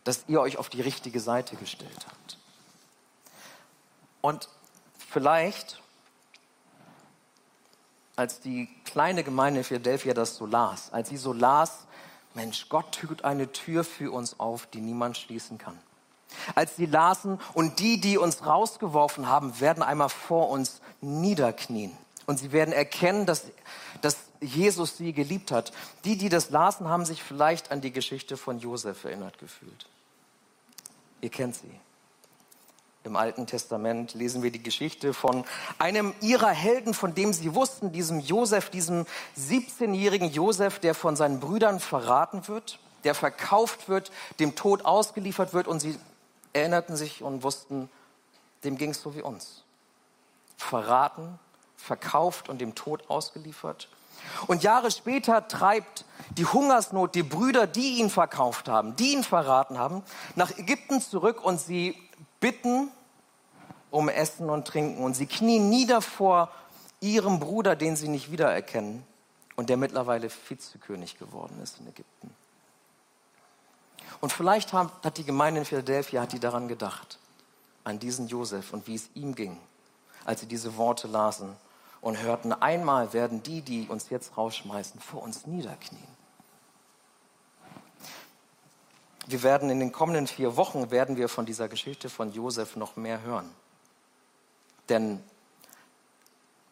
dass 0.05 0.25
ihr 0.29 0.41
euch 0.41 0.59
auf 0.59 0.69
die 0.69 0.81
richtige 0.81 1.21
Seite 1.21 1.57
gestellt 1.57 2.07
habt. 2.09 2.39
Und 4.21 4.49
Vielleicht, 5.15 5.81
als 8.17 8.41
die 8.41 8.69
kleine 8.85 9.23
Gemeinde 9.23 9.61
in 9.61 9.65
Philadelphia 9.65 10.13
das 10.13 10.35
so 10.35 10.45
las, 10.45 10.93
als 10.93 11.09
sie 11.09 11.17
so 11.17 11.33
las, 11.33 11.87
Mensch, 12.35 12.69
Gott 12.69 12.99
tut 12.99 13.25
eine 13.25 13.53
Tür 13.53 13.85
für 13.85 14.11
uns 14.11 14.41
auf, 14.41 14.67
die 14.67 14.81
niemand 14.81 15.17
schließen 15.17 15.57
kann. 15.57 15.79
Als 16.57 16.75
sie 16.75 16.87
lasen, 16.87 17.39
und 17.53 17.79
die, 17.79 18.01
die 18.01 18.19
uns 18.19 18.45
rausgeworfen 18.45 19.29
haben, 19.29 19.61
werden 19.61 19.85
einmal 19.85 20.09
vor 20.09 20.51
uns 20.51 20.81
niederknien. 21.01 21.97
Und 22.27 22.41
sie 22.41 22.51
werden 22.51 22.75
erkennen, 22.75 23.25
dass, 23.25 23.45
dass 24.01 24.17
Jesus 24.41 24.97
sie 24.97 25.13
geliebt 25.13 25.51
hat. 25.51 25.73
Die, 26.05 26.17
die 26.17 26.29
das 26.29 26.51
lasen, 26.51 26.89
haben 26.89 27.05
sich 27.05 27.23
vielleicht 27.23 27.71
an 27.71 27.81
die 27.81 27.93
Geschichte 27.93 28.37
von 28.37 28.59
Josef 28.59 29.05
erinnert 29.05 29.39
gefühlt. 29.39 29.87
Ihr 31.21 31.31
kennt 31.31 31.57
sie. 31.57 31.71
Im 33.05 33.17
Alten 33.17 33.47
Testament 33.47 34.15
lesen 34.15 34.43
wir 34.43 34.51
die 34.51 34.63
Geschichte 34.63 35.13
von 35.13 35.45
einem 35.79 36.15
ihrer 36.23 36.49
Helden, 36.49 36.95
von 36.95 37.15
dem 37.15 37.35
sie 37.35 37.55
wussten, 37.55 37.93
diesem 37.93 38.19
Josef, 38.19 38.71
diesem 38.71 39.05
17-jährigen 39.39 40.31
Josef, 40.31 40.79
der 40.79 40.95
von 40.95 41.15
seinen 41.15 41.39
Brüdern 41.39 41.81
verraten 41.81 42.49
wird, 42.49 42.79
der 43.05 43.15
verkauft 43.15 43.91
wird, 43.91 44.11
dem 44.41 44.55
Tod 44.55 44.87
ausgeliefert 44.87 45.53
wird 45.53 45.69
und 45.69 45.81
sie 45.81 45.99
erinnerten 46.55 46.97
sich 46.97 47.23
und 47.23 47.43
wussten, 47.43 47.91
dem 48.65 48.79
ging 48.79 48.91
es 48.91 49.03
so 49.03 49.15
wie 49.15 49.21
uns. 49.21 49.65
Verraten, 50.57 51.39
verkauft 51.77 52.49
und 52.49 52.61
dem 52.61 52.75
Tod 52.75 53.11
ausgeliefert. 53.11 53.89
Und 54.47 54.63
Jahre 54.63 54.91
später 54.91 55.49
treibt 55.49 56.05
die 56.31 56.47
Hungersnot 56.47 57.15
die 57.15 57.23
Brüder, 57.23 57.67
die 57.67 57.99
ihn 57.99 58.11
verkauft 58.11 58.69
haben, 58.69 58.97
die 58.97 59.13
ihn 59.13 59.25
verraten 59.25 59.79
haben, 59.79 60.03
nach 60.35 60.57
Ägypten 60.59 61.01
zurück 61.01 61.45
und 61.45 61.61
sie 61.61 61.97
bitten 62.41 62.91
um 63.91 64.09
Essen 64.09 64.51
und 64.51 64.67
Trinken. 64.67 65.03
Und 65.05 65.15
sie 65.15 65.27
knien 65.27 65.69
nieder 65.69 66.01
vor 66.01 66.51
ihrem 67.01 67.41
Bruder, 67.41 67.77
den 67.77 67.97
sie 67.97 68.09
nicht 68.09 68.33
wiedererkennen 68.33 69.05
und 69.57 69.69
der 69.69 69.77
mittlerweile 69.77 70.29
Vizekönig 70.31 71.19
geworden 71.19 71.61
ist 71.63 71.79
in 71.79 71.87
Ägypten. 71.87 72.35
Und 74.21 74.33
vielleicht 74.33 74.73
hat 74.73 75.19
die 75.19 75.25
Gemeinde 75.25 75.61
in 75.61 75.67
Philadelphia 75.67 76.23
hat 76.23 76.33
die 76.33 76.41
daran 76.41 76.67
gedacht, 76.67 77.19
an 77.85 77.99
diesen 77.99 78.27
Josef 78.27 78.73
und 78.73 78.87
wie 78.87 78.95
es 78.95 79.11
ihm 79.15 79.35
ging, 79.35 79.59
als 80.25 80.41
sie 80.41 80.47
diese 80.47 80.77
Worte 80.77 81.07
lasen 81.07 81.55
und 82.05 82.21
hörten, 82.23 82.53
einmal 82.53 83.15
werden 83.15 83.43
die, 83.43 83.63
die 83.63 83.89
uns 83.89 84.11
jetzt 84.11 84.37
rausschmeißen, 84.37 85.01
vor 85.01 85.23
uns 85.23 85.47
niederknien. 85.47 86.07
Wir 89.27 89.43
werden 89.43 89.71
in 89.71 89.81
den 89.81 89.91
kommenden 89.91 90.27
vier 90.27 90.59
Wochen 90.59 90.91
werden 90.91 91.17
wir 91.17 91.31
von 91.31 91.47
dieser 91.47 91.67
Geschichte 91.67 92.11
von 92.11 92.31
Josef 92.31 92.77
noch 92.77 92.97
mehr 92.97 93.23
hören. 93.23 93.51
Denn 94.91 95.23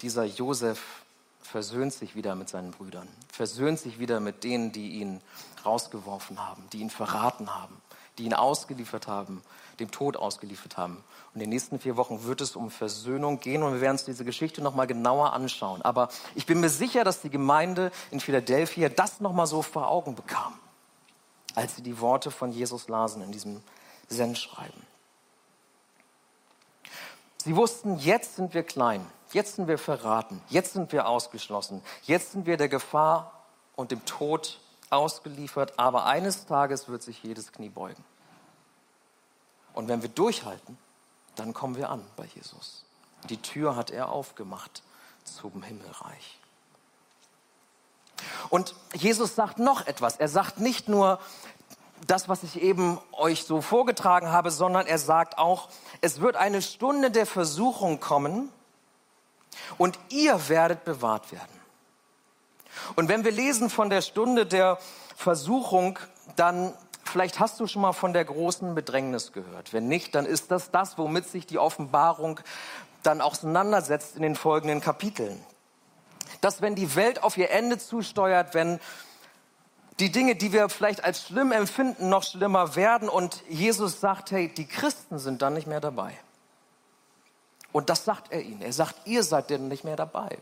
dieser 0.02 0.24
Josef 0.24 1.02
versöhnt 1.40 1.94
sich 1.94 2.14
wieder 2.14 2.34
mit 2.34 2.50
seinen 2.50 2.72
Brüdern, 2.72 3.08
versöhnt 3.32 3.78
sich 3.78 3.98
wieder 3.98 4.20
mit 4.20 4.44
denen, 4.44 4.70
die 4.70 5.00
ihn 5.00 5.22
rausgeworfen 5.64 6.46
haben, 6.46 6.68
die 6.74 6.80
ihn 6.80 6.90
verraten 6.90 7.54
haben, 7.54 7.80
die 8.18 8.24
ihn 8.24 8.34
ausgeliefert 8.34 9.06
haben, 9.06 9.42
dem 9.80 9.90
Tod 9.90 10.16
ausgeliefert 10.16 10.76
haben. 10.76 10.96
Und 10.96 11.34
in 11.34 11.40
den 11.40 11.50
nächsten 11.50 11.78
vier 11.78 11.96
Wochen 11.96 12.24
wird 12.24 12.40
es 12.40 12.56
um 12.56 12.70
Versöhnung 12.70 13.40
gehen 13.40 13.62
und 13.62 13.72
wir 13.72 13.80
werden 13.80 13.92
uns 13.92 14.04
diese 14.04 14.24
Geschichte 14.24 14.62
nochmal 14.62 14.86
genauer 14.86 15.32
anschauen. 15.32 15.82
Aber 15.82 16.08
ich 16.34 16.46
bin 16.46 16.60
mir 16.60 16.68
sicher, 16.68 17.04
dass 17.04 17.22
die 17.22 17.30
Gemeinde 17.30 17.90
in 18.10 18.20
Philadelphia 18.20 18.88
das 18.88 19.20
nochmal 19.20 19.46
so 19.46 19.62
vor 19.62 19.88
Augen 19.88 20.14
bekam 20.14 20.52
als 21.54 21.76
sie 21.76 21.82
die 21.82 22.00
Worte 22.00 22.30
von 22.30 22.52
Jesus 22.52 22.88
lasen 22.88 23.22
in 23.22 23.32
diesem 23.32 23.62
Sendschreiben. 24.08 24.82
Sie 27.38 27.56
wussten, 27.56 27.98
jetzt 27.98 28.36
sind 28.36 28.54
wir 28.54 28.62
klein, 28.62 29.04
jetzt 29.32 29.56
sind 29.56 29.66
wir 29.66 29.78
verraten, 29.78 30.40
jetzt 30.48 30.74
sind 30.74 30.92
wir 30.92 31.08
ausgeschlossen, 31.08 31.82
jetzt 32.04 32.32
sind 32.32 32.46
wir 32.46 32.56
der 32.56 32.68
Gefahr 32.68 33.46
und 33.74 33.90
dem 33.90 34.04
Tod 34.04 34.60
ausgeliefert, 34.92 35.78
aber 35.78 36.06
eines 36.06 36.46
Tages 36.46 36.88
wird 36.88 37.02
sich 37.02 37.22
jedes 37.22 37.52
Knie 37.52 37.68
beugen. 37.68 38.04
Und 39.74 39.88
wenn 39.88 40.02
wir 40.02 40.08
durchhalten, 40.08 40.78
dann 41.36 41.54
kommen 41.54 41.76
wir 41.76 41.88
an 41.90 42.04
bei 42.16 42.26
Jesus. 42.26 42.84
Die 43.28 43.40
Tür 43.40 43.76
hat 43.76 43.90
er 43.90 44.10
aufgemacht 44.10 44.82
zum 45.24 45.62
Himmelreich. 45.62 46.38
Und 48.50 48.74
Jesus 48.94 49.34
sagt 49.34 49.58
noch 49.58 49.86
etwas. 49.86 50.16
Er 50.16 50.28
sagt 50.28 50.60
nicht 50.60 50.88
nur 50.88 51.18
das, 52.06 52.28
was 52.28 52.42
ich 52.42 52.60
eben 52.60 53.00
euch 53.12 53.44
so 53.44 53.60
vorgetragen 53.60 54.30
habe, 54.30 54.50
sondern 54.50 54.86
er 54.86 54.98
sagt 54.98 55.38
auch, 55.38 55.68
es 56.00 56.20
wird 56.20 56.36
eine 56.36 56.60
Stunde 56.60 57.10
der 57.10 57.26
Versuchung 57.26 58.00
kommen 58.00 58.50
und 59.78 59.98
ihr 60.08 60.48
werdet 60.48 60.84
bewahrt 60.84 61.32
werden. 61.32 61.61
Und 62.96 63.08
wenn 63.08 63.24
wir 63.24 63.32
lesen 63.32 63.70
von 63.70 63.90
der 63.90 64.02
Stunde 64.02 64.46
der 64.46 64.78
Versuchung, 65.16 65.98
dann 66.36 66.72
Vielleicht 67.04 67.40
hast 67.40 67.60
du 67.60 67.66
schon 67.66 67.82
mal 67.82 67.92
von 67.92 68.14
der 68.14 68.24
großen 68.24 68.74
Bedrängnis 68.74 69.32
gehört. 69.32 69.74
Wenn 69.74 69.86
nicht, 69.86 70.14
dann 70.14 70.24
ist 70.24 70.50
das 70.50 70.70
das, 70.70 70.96
womit 70.96 71.28
sich 71.28 71.46
die 71.46 71.58
Offenbarung 71.58 72.40
dann 73.02 73.20
auseinandersetzt 73.20 74.16
in 74.16 74.22
den 74.22 74.34
folgenden 74.34 74.80
Kapiteln. 74.80 75.38
Dass 76.40 76.62
wenn 76.62 76.74
die 76.74 76.94
Welt 76.94 77.22
auf 77.22 77.36
ihr 77.36 77.50
Ende 77.50 77.76
zusteuert, 77.76 78.54
wenn 78.54 78.80
die 80.00 80.10
Dinge, 80.10 80.36
die 80.36 80.54
wir 80.54 80.68
vielleicht 80.70 81.04
als 81.04 81.26
schlimm 81.26 81.52
empfinden, 81.52 82.08
noch 82.08 82.22
schlimmer 82.22 82.76
werden 82.76 83.10
und 83.10 83.42
Jesus 83.48 84.00
sagt, 84.00 84.30
hey, 84.30 84.48
die 84.48 84.66
Christen 84.66 85.18
sind 85.18 85.42
dann 85.42 85.52
nicht 85.52 85.66
mehr 85.66 85.80
dabei. 85.80 86.12
Und 87.72 87.90
das 87.90 88.04
sagt 88.04 88.32
er 88.32 88.40
ihnen. 88.40 88.62
Er 88.62 88.72
sagt, 88.72 88.94
ihr 89.06 89.22
seid 89.22 89.50
denn 89.50 89.68
nicht 89.68 89.84
mehr 89.84 89.96
dabei. 89.96 90.38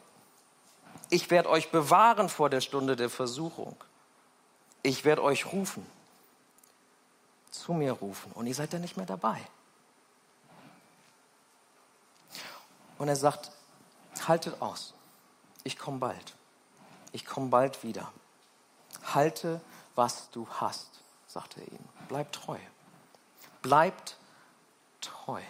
Ich 1.11 1.31
werde 1.31 1.51
euch 1.51 1.70
bewahren 1.70 2.29
vor 2.29 2.49
der 2.49 2.61
Stunde 2.61 2.96
der 2.96 3.11
Versuchung. 3.11 3.77
Ich 4.83 5.05
werde 5.05 5.23
euch 5.23 5.53
rufen 5.53 5.85
zu 7.51 7.73
mir 7.73 7.92
rufen 7.92 8.33
und 8.33 8.46
ihr 8.46 8.55
seid 8.55 8.73
dann 8.73 8.81
nicht 8.81 8.96
mehr 8.96 9.07
dabei. 9.07 9.40
Und 12.99 13.09
er 13.09 13.16
sagt, 13.16 13.51
haltet 14.27 14.61
aus, 14.61 14.94
ich 15.64 15.79
komme 15.79 15.99
bald. 15.99 16.35
Ich 17.12 17.25
komme 17.27 17.49
bald 17.49 17.83
wieder. 17.83 18.12
Halte, 19.14 19.61
was 19.94 20.31
du 20.31 20.46
hast, 20.49 20.88
sagt 21.27 21.57
er 21.57 21.66
ihnen. 21.66 21.88
Bleib 22.09 22.31
treu. 22.33 22.59
Bleibt 23.62 24.16
treu. 25.01 25.40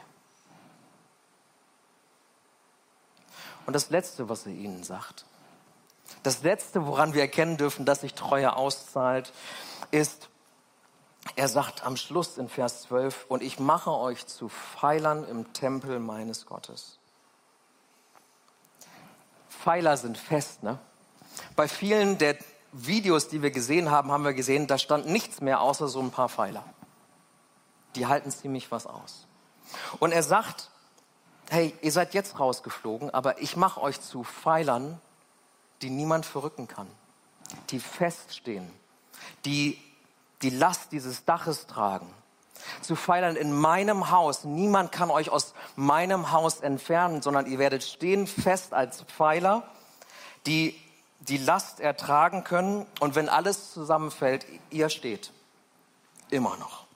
Und 3.67 3.75
das 3.75 3.91
Letzte, 3.91 4.29
was 4.29 4.47
er 4.47 4.53
ihnen 4.53 4.85
sagt, 4.85 5.27
das 6.23 6.43
Letzte, 6.43 6.87
woran 6.87 7.15
wir 7.15 7.23
erkennen 7.23 7.57
dürfen, 7.57 7.85
dass 7.85 8.03
sich 8.03 8.15
Treue 8.15 8.57
auszahlt, 8.57 9.33
ist, 9.91 10.29
er 11.37 11.49
sagt 11.49 11.85
am 11.85 11.97
Schluss 11.97 12.39
in 12.39 12.49
Vers 12.49 12.83
12, 12.83 13.27
und 13.29 13.43
ich 13.43 13.59
mache 13.59 13.93
euch 13.93 14.27
zu 14.27 14.49
Pfeilern 14.49 15.25
im 15.25 15.53
Tempel 15.53 15.99
meines 15.99 16.47
Gottes. 16.47 16.99
Pfeiler 19.49 19.97
sind 19.97 20.17
fest, 20.17 20.63
ne? 20.63 20.79
Bei 21.57 21.69
vielen 21.69 22.19
der 22.19 22.37
Videos, 22.73 23.29
die 23.29 23.43
wir 23.43 23.51
gesehen 23.51 23.91
haben, 23.91 24.11
haben 24.11 24.25
wir 24.25 24.33
gesehen, 24.33 24.67
da 24.67 24.79
stand 24.79 25.07
nichts 25.07 25.41
mehr 25.41 25.61
außer 25.61 25.89
so 25.89 26.01
ein 26.01 26.11
paar 26.11 26.29
Pfeiler. 26.29 26.65
Die 27.95 28.07
halten 28.07 28.31
ziemlich 28.31 28.71
was 28.71 28.87
aus. 28.87 29.27
Und 29.99 30.13
er 30.13 30.23
sagt, 30.23 30.71
hey, 31.51 31.75
ihr 31.83 31.93
seid 31.93 32.15
jetzt 32.15 32.39
rausgeflogen, 32.39 33.11
aber 33.11 33.41
ich 33.43 33.57
mache 33.57 33.81
euch 33.81 34.01
zu 34.01 34.25
Pfeilern, 34.25 35.01
die 35.83 35.91
niemand 35.91 36.27
verrücken 36.27 36.69
kann, 36.69 36.87
die 37.71 37.81
feststehen, 37.81 38.71
die 39.45 39.81
die 40.43 40.51
Last 40.51 40.93
dieses 40.93 41.25
Daches 41.25 41.67
tragen. 41.67 42.13
Zu 42.83 42.95
Pfeilern 42.95 43.37
in 43.37 43.53
meinem 43.53 44.11
Haus. 44.11 44.45
Niemand 44.45 44.93
kann 44.93 45.11
euch 45.11 45.31
aus 45.31 45.55
meinem 45.77 46.31
Haus 46.31 46.61
entfernen, 46.61 47.23
sondern 47.23 47.47
ihr 47.47 47.59
werdet 47.59 47.83
stehen 47.83 48.27
fest 48.27 48.75
als 48.75 49.03
Pfeiler, 49.05 49.63
die 50.47 50.79
die 51.21 51.39
Last 51.39 51.81
ertragen 51.81 52.45
können. 52.45 52.87
Und 53.01 53.15
wenn 53.15 53.29
alles 53.29 53.73
zusammenfällt, 53.73 54.45
ihr 54.71 54.91
steht. 54.91 55.33
Immer 56.31 56.57
noch. 56.59 56.87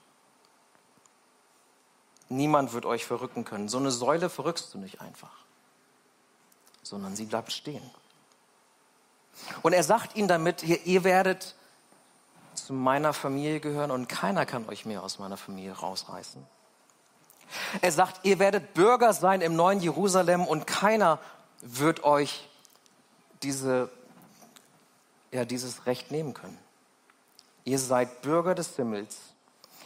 Niemand 2.29 2.73
wird 2.73 2.87
euch 2.87 3.05
verrücken 3.05 3.45
können. 3.45 3.69
So 3.69 3.79
eine 3.79 3.91
Säule 3.91 4.29
verrückst 4.31 4.73
du 4.75 4.79
nicht 4.79 5.01
einfach, 5.01 5.45
sondern 6.83 7.17
sie 7.17 7.27
bleibt 7.27 7.53
stehen. 7.53 7.83
Und 9.63 9.73
er 9.73 9.83
sagt 9.83 10.17
ihnen 10.17 10.29
damit, 10.29 10.63
ihr, 10.63 10.85
ihr 10.85 11.05
werdet 11.05 11.55
zu 12.55 12.73
meiner 12.73 13.13
Familie 13.13 13.61
gehören 13.61 13.91
und 13.91 14.09
keiner 14.09 14.47
kann 14.47 14.69
euch 14.69 14.87
mehr 14.87 15.03
aus 15.03 15.19
meiner 15.19 15.37
Familie 15.37 15.73
rausreißen. 15.73 16.45
Er 17.81 17.93
sagt, 17.93 18.25
ihr 18.25 18.39
werdet 18.39 18.75
Bürger 18.75 19.13
sein 19.13 19.41
im 19.41 19.57
neuen 19.57 19.81
Jerusalem 19.81 20.47
und 20.47 20.67
keiner 20.67 21.19
wird 21.61 22.05
euch 22.05 22.49
diese, 23.43 23.91
ja, 25.31 25.45
dieses 25.45 25.87
Recht 25.87 26.11
nehmen 26.11 26.35
können. 26.35 26.59
Ihr 27.65 27.79
seid 27.79 28.23
Bürger 28.23 28.55
des 28.55 28.77
Himmels. 28.77 29.17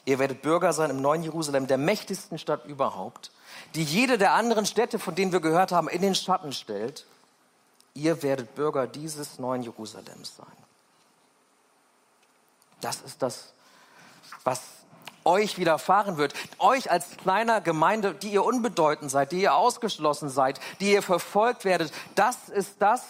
Ihr 0.04 0.18
werdet 0.18 0.42
Bürger 0.42 0.72
sein 0.72 0.90
im 0.90 1.02
neuen 1.02 1.22
Jerusalem, 1.22 1.66
der 1.66 1.78
mächtigsten 1.78 2.38
Stadt 2.38 2.64
überhaupt, 2.64 3.30
die 3.74 3.84
jede 3.84 4.18
der 4.18 4.32
anderen 4.32 4.66
Städte, 4.66 4.98
von 4.98 5.14
denen 5.14 5.32
wir 5.32 5.40
gehört 5.40 5.70
haben, 5.70 5.88
in 5.88 6.02
den 6.02 6.14
Schatten 6.14 6.52
stellt. 6.52 7.06
Ihr 7.94 8.22
werdet 8.22 8.54
Bürger 8.54 8.86
dieses 8.86 9.38
neuen 9.38 9.62
Jerusalems 9.62 10.36
sein. 10.36 10.46
Das 12.80 13.00
ist 13.00 13.22
das, 13.22 13.52
was 14.44 14.60
euch 15.24 15.58
widerfahren 15.58 16.16
wird. 16.16 16.34
Euch 16.58 16.90
als 16.90 17.16
kleiner 17.16 17.60
Gemeinde, 17.60 18.14
die 18.14 18.30
ihr 18.30 18.44
unbedeutend 18.44 19.10
seid, 19.10 19.32
die 19.32 19.42
ihr 19.42 19.54
ausgeschlossen 19.54 20.28
seid, 20.28 20.60
die 20.80 20.92
ihr 20.92 21.02
verfolgt 21.02 21.64
werdet. 21.64 21.92
Das 22.14 22.48
ist 22.48 22.76
das, 22.80 23.02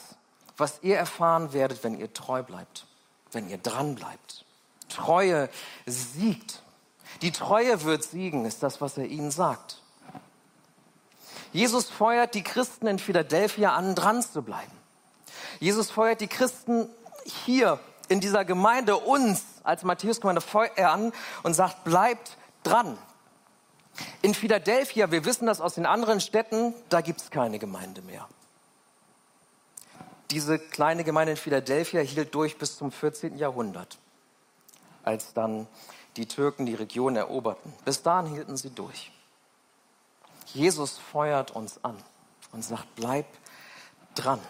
was 0.56 0.80
ihr 0.82 0.96
erfahren 0.96 1.52
werdet, 1.52 1.84
wenn 1.84 1.98
ihr 1.98 2.12
treu 2.12 2.42
bleibt, 2.42 2.86
wenn 3.32 3.48
ihr 3.48 3.58
dran 3.58 3.94
bleibt. 3.94 4.44
Treue 4.88 5.48
siegt. 5.86 6.62
Die 7.22 7.30
Treue 7.30 7.84
wird 7.84 8.02
siegen, 8.02 8.44
ist 8.44 8.62
das, 8.62 8.80
was 8.80 8.98
er 8.98 9.06
ihnen 9.06 9.30
sagt. 9.30 9.82
Jesus 11.52 11.88
feuert 11.88 12.34
die 12.34 12.42
Christen 12.42 12.86
in 12.86 12.98
Philadelphia 12.98 13.74
an, 13.74 13.94
dran 13.94 14.22
zu 14.22 14.42
bleiben. 14.42 14.72
Jesus 15.60 15.90
feuert 15.90 16.20
die 16.20 16.28
Christen 16.28 16.88
hier 17.24 17.78
in 18.08 18.20
dieser 18.20 18.44
Gemeinde 18.44 18.96
uns 18.96 19.42
als 19.62 19.82
Matthäus-Gemeinde 19.82 20.42
an 20.78 21.12
und 21.42 21.54
sagt, 21.54 21.84
bleibt 21.84 22.36
dran. 22.62 22.98
In 24.22 24.34
Philadelphia, 24.34 25.10
wir 25.10 25.24
wissen 25.24 25.46
das 25.46 25.60
aus 25.60 25.74
den 25.74 25.86
anderen 25.86 26.20
Städten, 26.20 26.74
da 26.88 27.00
gibt 27.00 27.20
es 27.20 27.30
keine 27.30 27.58
Gemeinde 27.58 28.02
mehr. 28.02 28.28
Diese 30.30 30.58
kleine 30.58 31.04
Gemeinde 31.04 31.32
in 31.32 31.36
Philadelphia 31.36 32.00
hielt 32.00 32.34
durch 32.34 32.58
bis 32.58 32.76
zum 32.76 32.92
14. 32.92 33.38
Jahrhundert, 33.38 33.98
als 35.02 35.32
dann 35.32 35.66
die 36.16 36.26
Türken 36.26 36.66
die 36.66 36.74
Region 36.74 37.16
eroberten. 37.16 37.72
Bis 37.84 38.02
dahin 38.02 38.32
hielten 38.32 38.56
sie 38.56 38.70
durch. 38.70 39.10
Jesus 40.54 40.98
feuert 40.98 41.50
uns 41.50 41.82
an 41.84 41.96
und 42.52 42.64
sagt, 42.64 42.86
bleib 42.96 43.26
dran. 44.14 44.40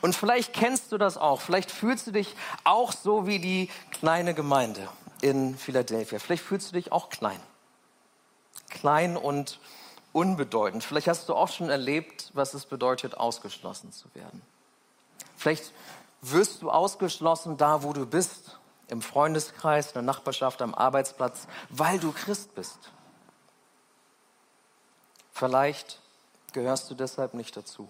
Und 0.00 0.14
vielleicht 0.14 0.52
kennst 0.52 0.92
du 0.92 0.98
das 0.98 1.16
auch. 1.16 1.40
Vielleicht 1.40 1.70
fühlst 1.70 2.06
du 2.06 2.10
dich 2.10 2.34
auch 2.64 2.92
so 2.92 3.26
wie 3.26 3.38
die 3.38 3.70
kleine 3.90 4.34
Gemeinde 4.34 4.88
in 5.20 5.56
Philadelphia. 5.56 6.18
Vielleicht 6.18 6.44
fühlst 6.44 6.70
du 6.70 6.74
dich 6.74 6.92
auch 6.92 7.10
klein. 7.10 7.40
Klein 8.68 9.16
und 9.16 9.60
unbedeutend. 10.12 10.84
Vielleicht 10.84 11.08
hast 11.08 11.28
du 11.28 11.34
auch 11.34 11.48
schon 11.48 11.70
erlebt, 11.70 12.30
was 12.34 12.54
es 12.54 12.66
bedeutet, 12.66 13.16
ausgeschlossen 13.16 13.92
zu 13.92 14.12
werden. 14.14 14.42
Vielleicht 15.36 15.72
wirst 16.20 16.62
du 16.62 16.70
ausgeschlossen 16.70 17.56
da, 17.56 17.82
wo 17.82 17.92
du 17.92 18.04
bist, 18.04 18.58
im 18.88 19.02
Freundeskreis, 19.02 19.88
in 19.88 19.94
der 19.94 20.02
Nachbarschaft, 20.02 20.62
am 20.62 20.74
Arbeitsplatz, 20.74 21.46
weil 21.68 21.98
du 21.98 22.12
Christ 22.12 22.54
bist. 22.54 22.78
Vielleicht 25.38 26.00
gehörst 26.52 26.90
du 26.90 26.96
deshalb 26.96 27.34
nicht 27.34 27.56
dazu. 27.56 27.88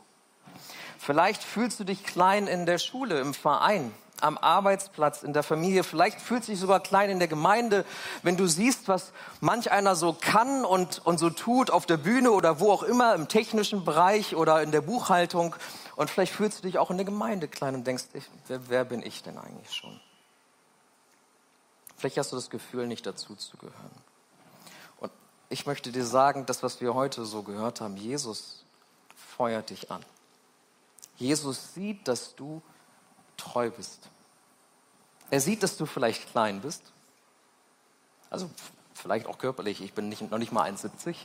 Vielleicht 0.99 1.43
fühlst 1.43 1.81
du 1.81 1.85
dich 1.85 2.05
klein 2.05 2.47
in 2.47 2.67
der 2.67 2.77
Schule, 2.77 3.21
im 3.21 3.33
Verein, 3.33 3.95
am 4.21 4.37
Arbeitsplatz, 4.37 5.23
in 5.23 5.33
der 5.33 5.43
Familie. 5.43 5.83
Vielleicht 5.83 6.21
fühlst 6.21 6.49
du 6.49 6.53
dich 6.53 6.61
sogar 6.61 6.81
klein 6.81 7.09
in 7.09 7.19
der 7.19 7.29
Gemeinde, 7.29 7.87
wenn 8.23 8.37
du 8.37 8.47
siehst, 8.47 8.87
was 8.89 9.13
manch 9.41 9.71
einer 9.71 9.97
so 9.97 10.13
kann 10.13 10.67
und, 10.67 11.07
und 11.07 11.17
so 11.17 11.31
tut 11.31 11.71
auf 11.71 11.87
der 11.87 11.97
Bühne 11.97 12.33
oder 12.33 12.61
wo 12.61 12.71
auch 12.71 12.83
immer, 12.83 13.15
im 13.15 13.29
technischen 13.29 13.83
Bereich 13.83 14.37
oder 14.37 14.63
in 14.63 14.71
der 14.71 14.83
Buchhaltung. 14.83 15.57
Und 15.97 16.11
vielleicht 16.11 16.35
fühlst 16.35 16.59
du 16.59 16.63
dich 16.65 16.77
auch 16.77 16.91
in 16.91 16.99
der 16.99 17.07
Gemeinde 17.07 17.49
klein 17.49 17.75
und 17.75 17.87
denkst, 17.87 18.05
ich, 18.13 18.25
wer, 18.49 18.69
wer 18.69 18.85
bin 18.85 19.03
ich 19.03 19.23
denn 19.23 19.39
eigentlich 19.39 19.75
schon? 19.75 19.99
Vielleicht 21.97 22.19
hast 22.19 22.31
du 22.31 22.37
das 22.37 22.51
Gefühl, 22.51 22.87
nicht 22.87 23.07
dazu 23.07 23.35
zu 23.37 23.57
gehören. 23.57 24.08
Ich 25.51 25.67
möchte 25.67 25.93
dir 25.93 26.05
sagen, 26.05 26.45
das, 26.47 26.63
was 26.63 26.81
wir 26.81 26.95
heute 26.95 27.25
so 27.25 27.43
gehört 27.43 27.81
haben, 27.81 27.97
Jesus 27.97 28.65
feuert 29.17 29.71
dich 29.71 29.91
an. 29.91 30.05
Jesus 31.17 31.75
sieht, 31.75 32.07
dass 32.07 32.35
du 32.35 32.63
treu 33.37 33.71
bist. 33.71 34.09
Er 35.31 35.41
sieht, 35.41 35.63
dass 35.63 35.77
du 35.77 35.87
vielleicht 35.87 36.31
klein 36.31 36.61
bist. 36.61 36.83
Also 38.31 38.51
vielleicht 38.95 39.27
auch 39.27 39.39
körperlich. 39.39 39.81
Ich 39.81 39.95
bin 39.95 40.09
nicht, 40.09 40.23
noch 40.31 40.39
nicht 40.39 40.53
mal 40.53 40.71
1,70. 40.71 41.17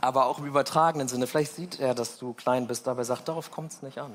Aber 0.00 0.26
auch 0.26 0.38
im 0.38 0.46
übertragenen 0.46 1.08
Sinne. 1.08 1.26
Vielleicht 1.26 1.54
sieht 1.54 1.80
er, 1.80 1.94
dass 1.94 2.18
du 2.18 2.34
klein 2.34 2.66
bist, 2.66 2.86
aber 2.86 3.00
er 3.00 3.06
sagt, 3.06 3.28
darauf 3.28 3.50
kommt 3.50 3.72
es 3.72 3.82
nicht 3.82 3.98
an. 3.98 4.14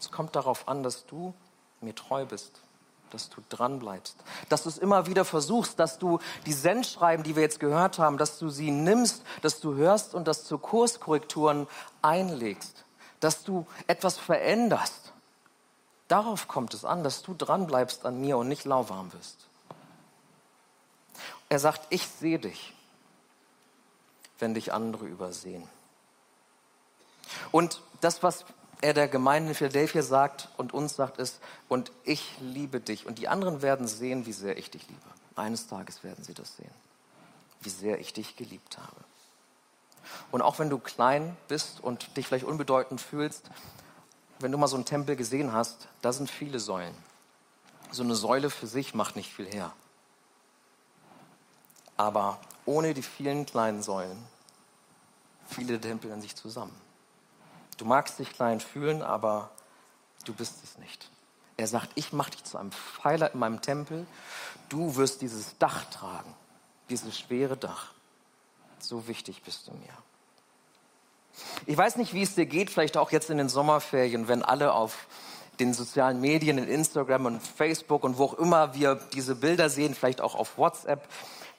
Es 0.00 0.10
kommt 0.10 0.36
darauf 0.36 0.68
an, 0.68 0.82
dass 0.82 1.06
du 1.06 1.34
mir 1.80 1.94
treu 1.94 2.24
bist 2.24 2.60
dass 3.10 3.28
du 3.28 3.40
dran 3.48 3.78
bleibst, 3.78 4.16
dass 4.48 4.62
du 4.64 4.68
es 4.68 4.78
immer 4.78 5.06
wieder 5.06 5.24
versuchst, 5.24 5.78
dass 5.78 5.98
du 5.98 6.18
die 6.46 6.52
Sendschreiben, 6.52 7.24
die 7.24 7.36
wir 7.36 7.42
jetzt 7.42 7.60
gehört 7.60 7.98
haben, 7.98 8.18
dass 8.18 8.38
du 8.38 8.48
sie 8.48 8.70
nimmst, 8.70 9.22
dass 9.42 9.60
du 9.60 9.74
hörst 9.74 10.14
und 10.14 10.28
das 10.28 10.44
zu 10.44 10.58
Kurskorrekturen 10.58 11.66
einlegst, 12.02 12.84
dass 13.20 13.44
du 13.44 13.66
etwas 13.86 14.18
veränderst, 14.18 15.12
Darauf 16.08 16.48
kommt 16.48 16.72
es 16.72 16.86
an, 16.86 17.04
dass 17.04 17.22
du 17.22 17.34
dranbleibst 17.34 18.06
an 18.06 18.18
mir 18.18 18.38
und 18.38 18.48
nicht 18.48 18.64
lauwarm 18.64 19.12
wirst. 19.12 19.46
Er 21.50 21.58
sagt, 21.58 21.86
ich 21.90 22.08
sehe 22.08 22.38
dich, 22.38 22.74
wenn 24.38 24.54
dich 24.54 24.72
andere 24.72 25.04
übersehen. 25.06 25.68
Und 27.52 27.82
das, 28.00 28.22
was 28.22 28.46
er 28.80 28.94
der 28.94 29.08
Gemeinde 29.08 29.50
in 29.50 29.54
Philadelphia 29.54 30.02
sagt 30.02 30.48
und 30.56 30.72
uns 30.72 30.94
sagt, 30.94 31.18
ist, 31.18 31.40
und 31.68 31.90
ich 32.04 32.36
liebe 32.40 32.80
dich. 32.80 33.06
Und 33.06 33.18
die 33.18 33.28
anderen 33.28 33.62
werden 33.62 33.88
sehen, 33.88 34.26
wie 34.26 34.32
sehr 34.32 34.56
ich 34.56 34.70
dich 34.70 34.86
liebe. 34.88 35.00
Eines 35.36 35.66
Tages 35.66 36.04
werden 36.04 36.24
sie 36.24 36.34
das 36.34 36.56
sehen, 36.56 36.70
wie 37.60 37.70
sehr 37.70 38.00
ich 38.00 38.12
dich 38.12 38.36
geliebt 38.36 38.78
habe. 38.78 39.04
Und 40.30 40.42
auch 40.42 40.58
wenn 40.58 40.70
du 40.70 40.78
klein 40.78 41.36
bist 41.48 41.80
und 41.80 42.16
dich 42.16 42.26
vielleicht 42.26 42.44
unbedeutend 42.44 43.00
fühlst, 43.00 43.50
wenn 44.40 44.52
du 44.52 44.58
mal 44.58 44.68
so 44.68 44.76
einen 44.76 44.84
Tempel 44.84 45.16
gesehen 45.16 45.52
hast, 45.52 45.88
da 46.00 46.12
sind 46.12 46.30
viele 46.30 46.60
Säulen. 46.60 46.94
So 47.90 48.02
eine 48.02 48.14
Säule 48.14 48.50
für 48.50 48.66
sich 48.66 48.94
macht 48.94 49.16
nicht 49.16 49.32
viel 49.32 49.46
her. 49.46 49.72
Aber 51.96 52.38
ohne 52.64 52.94
die 52.94 53.02
vielen 53.02 53.44
kleinen 53.44 53.82
Säulen, 53.82 54.22
viele 55.48 55.80
Tempel 55.80 56.12
in 56.12 56.20
sich 56.20 56.36
zusammen. 56.36 56.74
Du 57.78 57.84
magst 57.84 58.18
dich 58.18 58.32
klein 58.32 58.60
fühlen, 58.60 59.02
aber 59.02 59.50
du 60.24 60.34
bist 60.34 60.62
es 60.62 60.76
nicht. 60.78 61.10
Er 61.56 61.66
sagt, 61.66 61.90
ich 61.94 62.12
mache 62.12 62.32
dich 62.32 62.44
zu 62.44 62.58
einem 62.58 62.72
Pfeiler 62.72 63.32
in 63.32 63.38
meinem 63.38 63.62
Tempel. 63.62 64.06
Du 64.68 64.96
wirst 64.96 65.22
dieses 65.22 65.56
Dach 65.58 65.84
tragen, 65.86 66.34
dieses 66.90 67.18
schwere 67.18 67.56
Dach. 67.56 67.92
So 68.80 69.08
wichtig 69.08 69.42
bist 69.42 69.66
du 69.66 69.72
mir. 69.72 69.92
Ich 71.66 71.76
weiß 71.76 71.96
nicht, 71.96 72.14
wie 72.14 72.22
es 72.22 72.34
dir 72.34 72.46
geht, 72.46 72.70
vielleicht 72.70 72.96
auch 72.96 73.12
jetzt 73.12 73.30
in 73.30 73.38
den 73.38 73.48
Sommerferien, 73.48 74.28
wenn 74.28 74.42
alle 74.42 74.72
auf 74.72 75.06
den 75.60 75.72
sozialen 75.72 76.20
Medien, 76.20 76.58
in 76.58 76.68
Instagram 76.68 77.26
und 77.26 77.42
Facebook 77.42 78.04
und 78.04 78.18
wo 78.18 78.24
auch 78.24 78.34
immer 78.34 78.74
wir 78.74 78.96
diese 79.12 79.34
Bilder 79.34 79.70
sehen, 79.70 79.94
vielleicht 79.94 80.20
auch 80.20 80.34
auf 80.34 80.58
WhatsApp, 80.58 81.08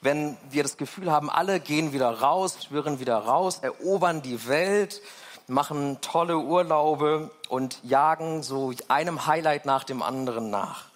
wenn 0.00 0.36
wir 0.50 0.62
das 0.62 0.76
Gefühl 0.76 1.10
haben, 1.10 1.28
alle 1.28 1.60
gehen 1.60 1.92
wieder 1.92 2.10
raus, 2.10 2.64
schwirren 2.64 3.00
wieder 3.00 3.18
raus, 3.18 3.58
erobern 3.60 4.22
die 4.22 4.48
Welt, 4.48 5.02
machen 5.50 6.00
tolle 6.00 6.38
Urlaube 6.38 7.30
und 7.48 7.82
jagen 7.82 8.42
so 8.42 8.72
einem 8.88 9.26
Highlight 9.26 9.66
nach 9.66 9.84
dem 9.84 10.02
anderen 10.02 10.48
nach. 10.50 10.86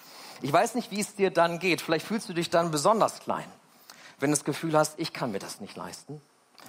Ich 0.42 0.52
weiß 0.52 0.74
nicht, 0.74 0.90
wie 0.90 1.00
es 1.00 1.16
dir 1.16 1.30
dann 1.30 1.58
geht. 1.58 1.80
Vielleicht 1.80 2.06
fühlst 2.06 2.28
du 2.28 2.32
dich 2.32 2.50
dann 2.50 2.70
besonders 2.70 3.20
klein, 3.20 3.50
wenn 4.20 4.30
du 4.30 4.36
das 4.36 4.44
Gefühl 4.44 4.76
hast, 4.76 4.98
ich 4.98 5.12
kann 5.12 5.32
mir 5.32 5.38
das 5.40 5.60
nicht 5.60 5.76
leisten. 5.76 6.20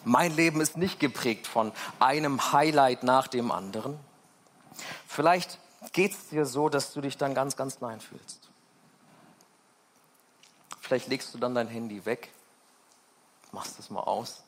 Mein 0.03 0.35
Leben 0.35 0.61
ist 0.61 0.77
nicht 0.77 0.99
geprägt 0.99 1.47
von 1.47 1.71
einem 1.99 2.51
Highlight 2.51 3.03
nach 3.03 3.27
dem 3.27 3.51
anderen. 3.51 3.99
Vielleicht 5.07 5.59
geht 5.93 6.13
es 6.13 6.29
dir 6.29 6.45
so, 6.45 6.69
dass 6.69 6.93
du 6.93 7.01
dich 7.01 7.17
dann 7.17 7.33
ganz, 7.33 7.55
ganz 7.55 7.77
klein 7.77 7.99
fühlst. 7.99 8.49
Vielleicht 10.81 11.07
legst 11.07 11.33
du 11.33 11.37
dann 11.37 11.55
dein 11.55 11.67
Handy 11.67 12.05
weg, 12.05 12.31
machst 13.51 13.79
es 13.79 13.89
mal 13.89 14.01
aus. 14.01 14.44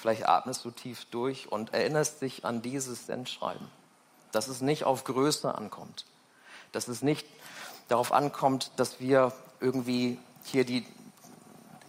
Vielleicht 0.00 0.26
atmest 0.26 0.64
du 0.64 0.70
tief 0.70 1.04
durch 1.10 1.52
und 1.52 1.74
erinnerst 1.74 2.22
dich 2.22 2.46
an 2.46 2.62
dieses 2.62 3.04
Sendschreiben, 3.04 3.68
dass 4.32 4.48
es 4.48 4.62
nicht 4.62 4.84
auf 4.84 5.04
Größe 5.04 5.54
ankommt, 5.54 6.06
dass 6.72 6.88
es 6.88 7.02
nicht 7.02 7.26
darauf 7.88 8.10
ankommt, 8.10 8.70
dass 8.76 8.98
wir 8.98 9.34
irgendwie 9.60 10.18
hier 10.44 10.64
die 10.64 10.86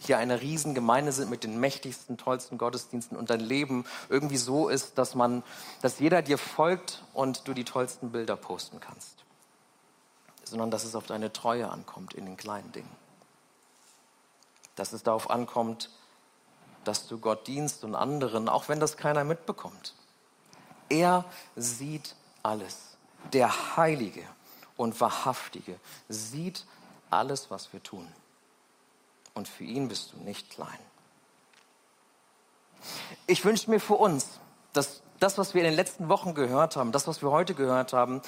hier 0.04 0.18
eine 0.18 0.42
Riesengemeinde 0.42 1.12
sind 1.12 1.30
mit 1.30 1.44
den 1.44 1.60
mächtigsten, 1.60 2.18
tollsten 2.18 2.58
Gottesdiensten 2.58 3.16
und 3.16 3.30
dein 3.30 3.40
Leben 3.40 3.86
irgendwie 4.10 4.38
so 4.38 4.68
ist, 4.68 4.98
dass 4.98 5.14
man, 5.14 5.44
dass 5.84 6.00
jeder 6.00 6.24
dir 6.24 6.40
folgt 6.40 7.04
und 7.14 7.48
du 7.48 7.54
die 7.54 7.66
tollsten 7.66 8.12
Bilder 8.12 8.36
posten 8.36 8.80
kannst. 8.80 9.24
Sondern 10.44 10.72
dass 10.72 10.86
es 10.86 10.96
auf 10.96 11.06
deine 11.06 11.32
Treue 11.32 11.70
ankommt 11.70 12.16
in 12.16 12.26
den 12.26 12.36
kleinen 12.36 12.72
Dingen. 12.72 12.90
Dass 14.76 14.92
es 14.92 15.04
darauf 15.04 15.30
ankommt, 15.30 15.92
dass 16.84 17.08
du 17.08 17.18
Gott 17.18 17.48
dienst 17.48 17.84
und 17.84 17.96
anderen, 17.96 18.50
auch 18.50 18.70
wenn 18.70 18.80
das 18.80 18.98
keiner 18.98 19.24
mitbekommt. 19.24 19.94
Er 20.90 21.26
sieht 21.56 22.16
alles. 22.44 22.98
Der 23.34 23.78
Heilige 23.78 24.24
und 24.78 25.00
Wahrhaftige 25.00 25.80
sieht 26.10 26.66
alles, 27.10 27.52
was 27.52 27.72
wir 27.72 27.84
tun 27.84 28.08
und 29.34 29.48
für 29.48 29.64
ihn 29.64 29.88
bist 29.88 30.14
du 30.14 30.18
nicht 30.24 30.50
klein. 30.50 30.80
Ich 33.28 33.46
wünsche 33.46 33.70
mir 33.70 33.80
für 33.80 33.96
uns, 33.96 34.40
dass 34.74 35.02
das, 35.20 35.38
was 35.38 35.54
wir 35.54 35.62
in 35.62 35.68
den 35.68 35.76
letzten 35.76 36.10
Wochen 36.10 36.34
gehört 36.34 36.76
haben, 36.76 36.92
das, 36.92 37.08
was 37.08 37.22
wir 37.22 37.32
heute 37.32 37.54
gehört 37.54 37.94
haben, 37.94 38.22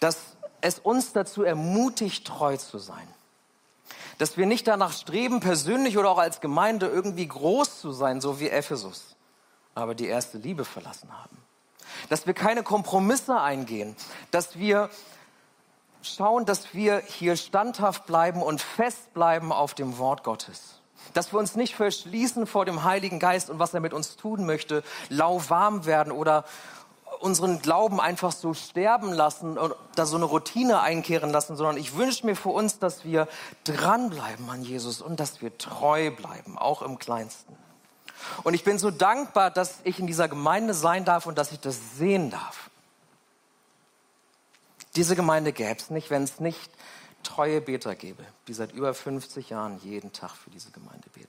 dass 0.00 0.18
es 0.60 0.78
uns 0.78 1.12
dazu 1.12 1.42
ermutigt, 1.42 2.26
treu 2.26 2.56
zu 2.56 2.78
sein. 2.78 3.06
Dass 4.20 4.36
wir 4.36 4.44
nicht 4.44 4.66
danach 4.66 4.92
streben, 4.92 5.40
persönlich 5.40 5.96
oder 5.96 6.10
auch 6.10 6.18
als 6.18 6.42
Gemeinde 6.42 6.86
irgendwie 6.88 7.26
groß 7.26 7.80
zu 7.80 7.90
sein, 7.90 8.20
so 8.20 8.38
wie 8.38 8.50
Ephesus, 8.50 9.16
aber 9.74 9.94
die 9.94 10.08
erste 10.08 10.36
Liebe 10.36 10.66
verlassen 10.66 11.08
haben. 11.10 11.38
Dass 12.10 12.26
wir 12.26 12.34
keine 12.34 12.62
Kompromisse 12.62 13.40
eingehen, 13.40 13.96
dass 14.30 14.58
wir 14.58 14.90
schauen, 16.02 16.44
dass 16.44 16.74
wir 16.74 16.98
hier 16.98 17.34
standhaft 17.36 18.04
bleiben 18.04 18.42
und 18.42 18.60
fest 18.60 19.14
bleiben 19.14 19.52
auf 19.52 19.72
dem 19.72 19.96
Wort 19.96 20.22
Gottes. 20.22 20.82
Dass 21.14 21.32
wir 21.32 21.38
uns 21.38 21.54
nicht 21.54 21.74
verschließen 21.74 22.46
vor 22.46 22.66
dem 22.66 22.84
Heiligen 22.84 23.20
Geist 23.20 23.48
und 23.48 23.58
was 23.58 23.72
er 23.72 23.80
mit 23.80 23.94
uns 23.94 24.16
tun 24.16 24.44
möchte, 24.44 24.82
lauwarm 25.08 25.86
werden 25.86 26.12
oder 26.12 26.44
unseren 27.20 27.60
Glauben 27.60 28.00
einfach 28.00 28.32
so 28.32 28.54
sterben 28.54 29.12
lassen 29.12 29.58
und 29.58 29.74
da 29.94 30.06
so 30.06 30.16
eine 30.16 30.24
Routine 30.24 30.80
einkehren 30.80 31.30
lassen, 31.30 31.54
sondern 31.54 31.76
ich 31.76 31.96
wünsche 31.96 32.26
mir 32.26 32.34
für 32.34 32.48
uns, 32.48 32.78
dass 32.78 33.04
wir 33.04 33.28
dranbleiben 33.64 34.48
an 34.48 34.62
Jesus 34.62 35.02
und 35.02 35.20
dass 35.20 35.42
wir 35.42 35.56
treu 35.58 36.10
bleiben, 36.10 36.58
auch 36.58 36.82
im 36.82 36.98
Kleinsten. 36.98 37.56
Und 38.42 38.54
ich 38.54 38.64
bin 38.64 38.78
so 38.78 38.90
dankbar, 38.90 39.50
dass 39.50 39.80
ich 39.84 39.98
in 39.98 40.06
dieser 40.06 40.28
Gemeinde 40.28 40.74
sein 40.74 41.04
darf 41.04 41.26
und 41.26 41.36
dass 41.38 41.52
ich 41.52 41.60
das 41.60 41.96
sehen 41.96 42.30
darf. 42.30 42.70
Diese 44.96 45.14
Gemeinde 45.14 45.52
gäbe 45.52 45.78
es 45.78 45.90
nicht, 45.90 46.10
wenn 46.10 46.24
es 46.24 46.40
nicht 46.40 46.70
treue 47.22 47.60
Beter 47.60 47.94
gäbe, 47.94 48.24
die 48.48 48.54
seit 48.54 48.72
über 48.72 48.94
50 48.94 49.50
Jahren 49.50 49.78
jeden 49.82 50.12
Tag 50.12 50.34
für 50.34 50.50
diese 50.50 50.70
Gemeinde 50.70 51.08
beten. 51.10 51.28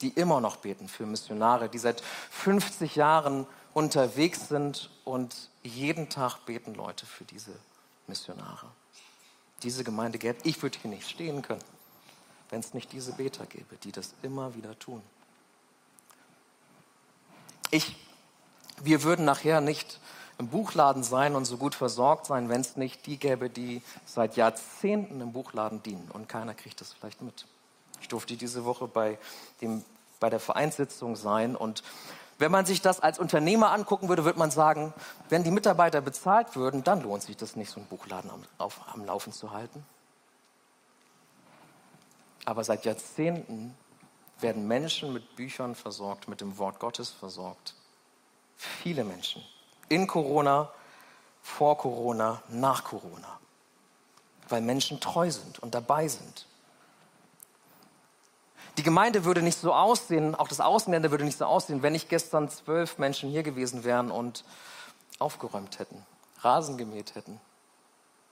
Die 0.00 0.08
immer 0.08 0.40
noch 0.40 0.56
beten 0.56 0.88
für 0.88 1.06
Missionare, 1.06 1.68
die 1.68 1.78
seit 1.78 2.02
50 2.30 2.96
Jahren 2.96 3.46
unterwegs 3.74 4.48
sind 4.48 4.90
und 5.04 5.48
jeden 5.62 6.08
Tag 6.08 6.44
beten 6.44 6.74
Leute 6.74 7.06
für 7.06 7.24
diese 7.24 7.52
Missionare. 8.06 8.68
Diese 9.62 9.84
Gemeinde 9.84 10.18
gäbe, 10.18 10.38
ich 10.44 10.62
würde 10.62 10.78
hier 10.80 10.90
nicht 10.90 11.08
stehen 11.08 11.42
können, 11.42 11.62
wenn 12.50 12.60
es 12.60 12.74
nicht 12.74 12.92
diese 12.92 13.12
Beter 13.12 13.46
gäbe, 13.46 13.76
die 13.82 13.92
das 13.92 14.14
immer 14.22 14.54
wieder 14.54 14.78
tun. 14.78 15.02
Ich, 17.70 17.96
wir 18.82 19.02
würden 19.02 19.24
nachher 19.24 19.60
nicht 19.60 20.00
im 20.38 20.48
Buchladen 20.48 21.04
sein 21.04 21.36
und 21.36 21.44
so 21.44 21.56
gut 21.56 21.74
versorgt 21.74 22.26
sein, 22.26 22.48
wenn 22.48 22.60
es 22.60 22.76
nicht 22.76 23.06
die 23.06 23.16
gäbe, 23.16 23.48
die 23.48 23.80
seit 24.04 24.36
Jahrzehnten 24.36 25.20
im 25.20 25.32
Buchladen 25.32 25.82
dienen 25.82 26.10
und 26.12 26.28
keiner 26.28 26.54
kriegt 26.54 26.80
das 26.80 26.92
vielleicht 26.92 27.22
mit. 27.22 27.46
Ich 28.00 28.08
durfte 28.08 28.36
diese 28.36 28.64
Woche 28.64 28.88
bei, 28.88 29.18
dem, 29.60 29.84
bei 30.18 30.28
der 30.28 30.40
Vereinssitzung 30.40 31.14
sein 31.14 31.54
und 31.54 31.84
wenn 32.42 32.50
man 32.50 32.66
sich 32.66 32.82
das 32.82 32.98
als 32.98 33.20
Unternehmer 33.20 33.70
angucken 33.70 34.08
würde, 34.08 34.24
würde 34.24 34.40
man 34.40 34.50
sagen, 34.50 34.92
wenn 35.28 35.44
die 35.44 35.52
Mitarbeiter 35.52 36.00
bezahlt 36.00 36.56
würden, 36.56 36.82
dann 36.82 37.00
lohnt 37.00 37.22
sich 37.22 37.36
das 37.36 37.54
nicht, 37.54 37.70
so 37.70 37.78
einen 37.78 37.88
Buchladen 37.88 38.32
am, 38.32 38.42
auf, 38.58 38.80
am 38.92 39.04
Laufen 39.04 39.32
zu 39.32 39.52
halten. 39.52 39.86
Aber 42.44 42.64
seit 42.64 42.84
Jahrzehnten 42.84 43.76
werden 44.40 44.66
Menschen 44.66 45.12
mit 45.12 45.36
Büchern 45.36 45.76
versorgt, 45.76 46.26
mit 46.26 46.40
dem 46.40 46.58
Wort 46.58 46.80
Gottes 46.80 47.10
versorgt. 47.10 47.76
Viele 48.56 49.04
Menschen 49.04 49.44
in 49.88 50.08
Corona, 50.08 50.68
vor 51.42 51.78
Corona, 51.78 52.42
nach 52.48 52.82
Corona. 52.82 53.38
Weil 54.48 54.62
Menschen 54.62 54.98
treu 54.98 55.30
sind 55.30 55.60
und 55.60 55.76
dabei 55.76 56.08
sind. 56.08 56.48
Die 58.78 58.82
Gemeinde 58.82 59.24
würde 59.24 59.42
nicht 59.42 59.58
so 59.58 59.74
aussehen, 59.74 60.34
auch 60.34 60.48
das 60.48 60.60
Außenländer 60.60 61.10
würde 61.10 61.24
nicht 61.24 61.38
so 61.38 61.44
aussehen, 61.44 61.82
wenn 61.82 61.92
nicht 61.92 62.08
gestern 62.08 62.48
zwölf 62.48 62.98
Menschen 62.98 63.30
hier 63.30 63.42
gewesen 63.42 63.84
wären 63.84 64.10
und 64.10 64.44
aufgeräumt 65.18 65.78
hätten, 65.78 66.04
Rasen 66.40 66.78
gemäht 66.78 67.14
hätten, 67.14 67.40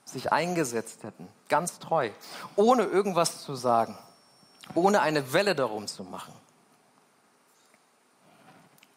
sich 0.03 0.31
eingesetzt 0.31 1.03
hätten, 1.03 1.27
ganz 1.47 1.79
treu, 1.79 2.09
ohne 2.55 2.83
irgendwas 2.83 3.43
zu 3.43 3.55
sagen, 3.55 3.97
ohne 4.73 5.01
eine 5.01 5.31
Welle 5.31 5.55
darum 5.55 5.87
zu 5.87 6.03
machen. 6.03 6.33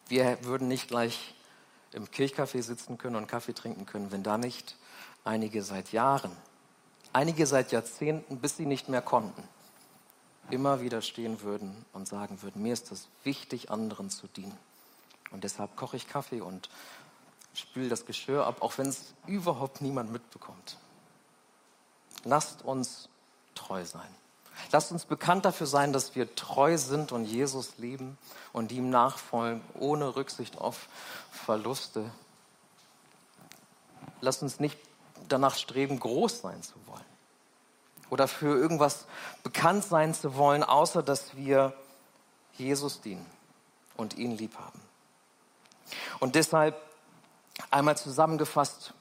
Wir 0.07 0.43
würden 0.43 0.67
nicht 0.67 0.87
gleich 0.87 1.35
im 1.91 2.05
Kirchcafé 2.05 2.61
sitzen 2.61 2.97
können 2.97 3.15
und 3.15 3.27
Kaffee 3.27 3.53
trinken 3.53 3.85
können, 3.85 4.11
wenn 4.11 4.23
da 4.23 4.37
nicht 4.37 4.75
einige 5.23 5.63
seit 5.63 5.91
Jahren, 5.91 6.35
einige 7.13 7.47
seit 7.47 7.71
Jahrzehnten, 7.71 8.37
bis 8.37 8.57
sie 8.57 8.65
nicht 8.65 8.89
mehr 8.89 9.01
konnten, 9.01 9.47
immer 10.49 10.81
wieder 10.81 11.01
stehen 11.01 11.41
würden 11.41 11.85
und 11.93 12.07
sagen 12.07 12.41
würden, 12.41 12.61
mir 12.61 12.73
ist 12.73 12.91
es 12.91 13.07
wichtig, 13.23 13.71
anderen 13.71 14.09
zu 14.09 14.27
dienen. 14.27 14.57
Und 15.31 15.43
deshalb 15.43 15.75
koche 15.75 15.97
ich 15.97 16.07
Kaffee 16.07 16.41
und 16.41 16.69
spül 17.53 17.89
das 17.89 18.05
Geschirr 18.05 18.45
ab, 18.45 18.61
auch 18.61 18.77
wenn 18.77 18.87
es 18.87 19.13
überhaupt 19.27 19.81
niemand 19.81 20.11
mitbekommt. 20.11 20.77
Lasst 22.23 22.63
uns 22.63 23.09
treu 23.55 23.85
sein. 23.85 24.07
Lasst 24.71 24.91
uns 24.91 25.05
bekannt 25.05 25.45
dafür 25.45 25.67
sein, 25.67 25.91
dass 25.91 26.15
wir 26.15 26.33
treu 26.35 26.77
sind 26.77 27.11
und 27.11 27.25
Jesus 27.25 27.77
lieben 27.77 28.17
und 28.53 28.71
ihm 28.71 28.89
nachfolgen, 28.89 29.61
ohne 29.73 30.15
Rücksicht 30.15 30.57
auf 30.57 30.87
Verluste. 31.31 32.09
Lasst 34.21 34.43
uns 34.43 34.59
nicht 34.59 34.77
danach 35.27 35.55
streben, 35.55 35.99
groß 35.99 36.41
sein 36.41 36.61
zu 36.63 36.75
wollen 36.87 37.14
oder 38.09 38.27
für 38.27 38.57
irgendwas 38.57 39.05
bekannt 39.43 39.83
sein 39.83 40.13
zu 40.13 40.35
wollen, 40.35 40.63
außer 40.63 41.03
dass 41.03 41.35
wir 41.35 41.73
Jesus 42.53 43.01
dienen 43.01 43.25
und 43.97 44.15
ihn 44.17 44.31
lieb 44.31 44.57
haben. 44.57 44.81
Und 46.19 46.35
deshalb 46.35 46.81
einmal 47.71 47.97
zusammengefasst 47.97 48.93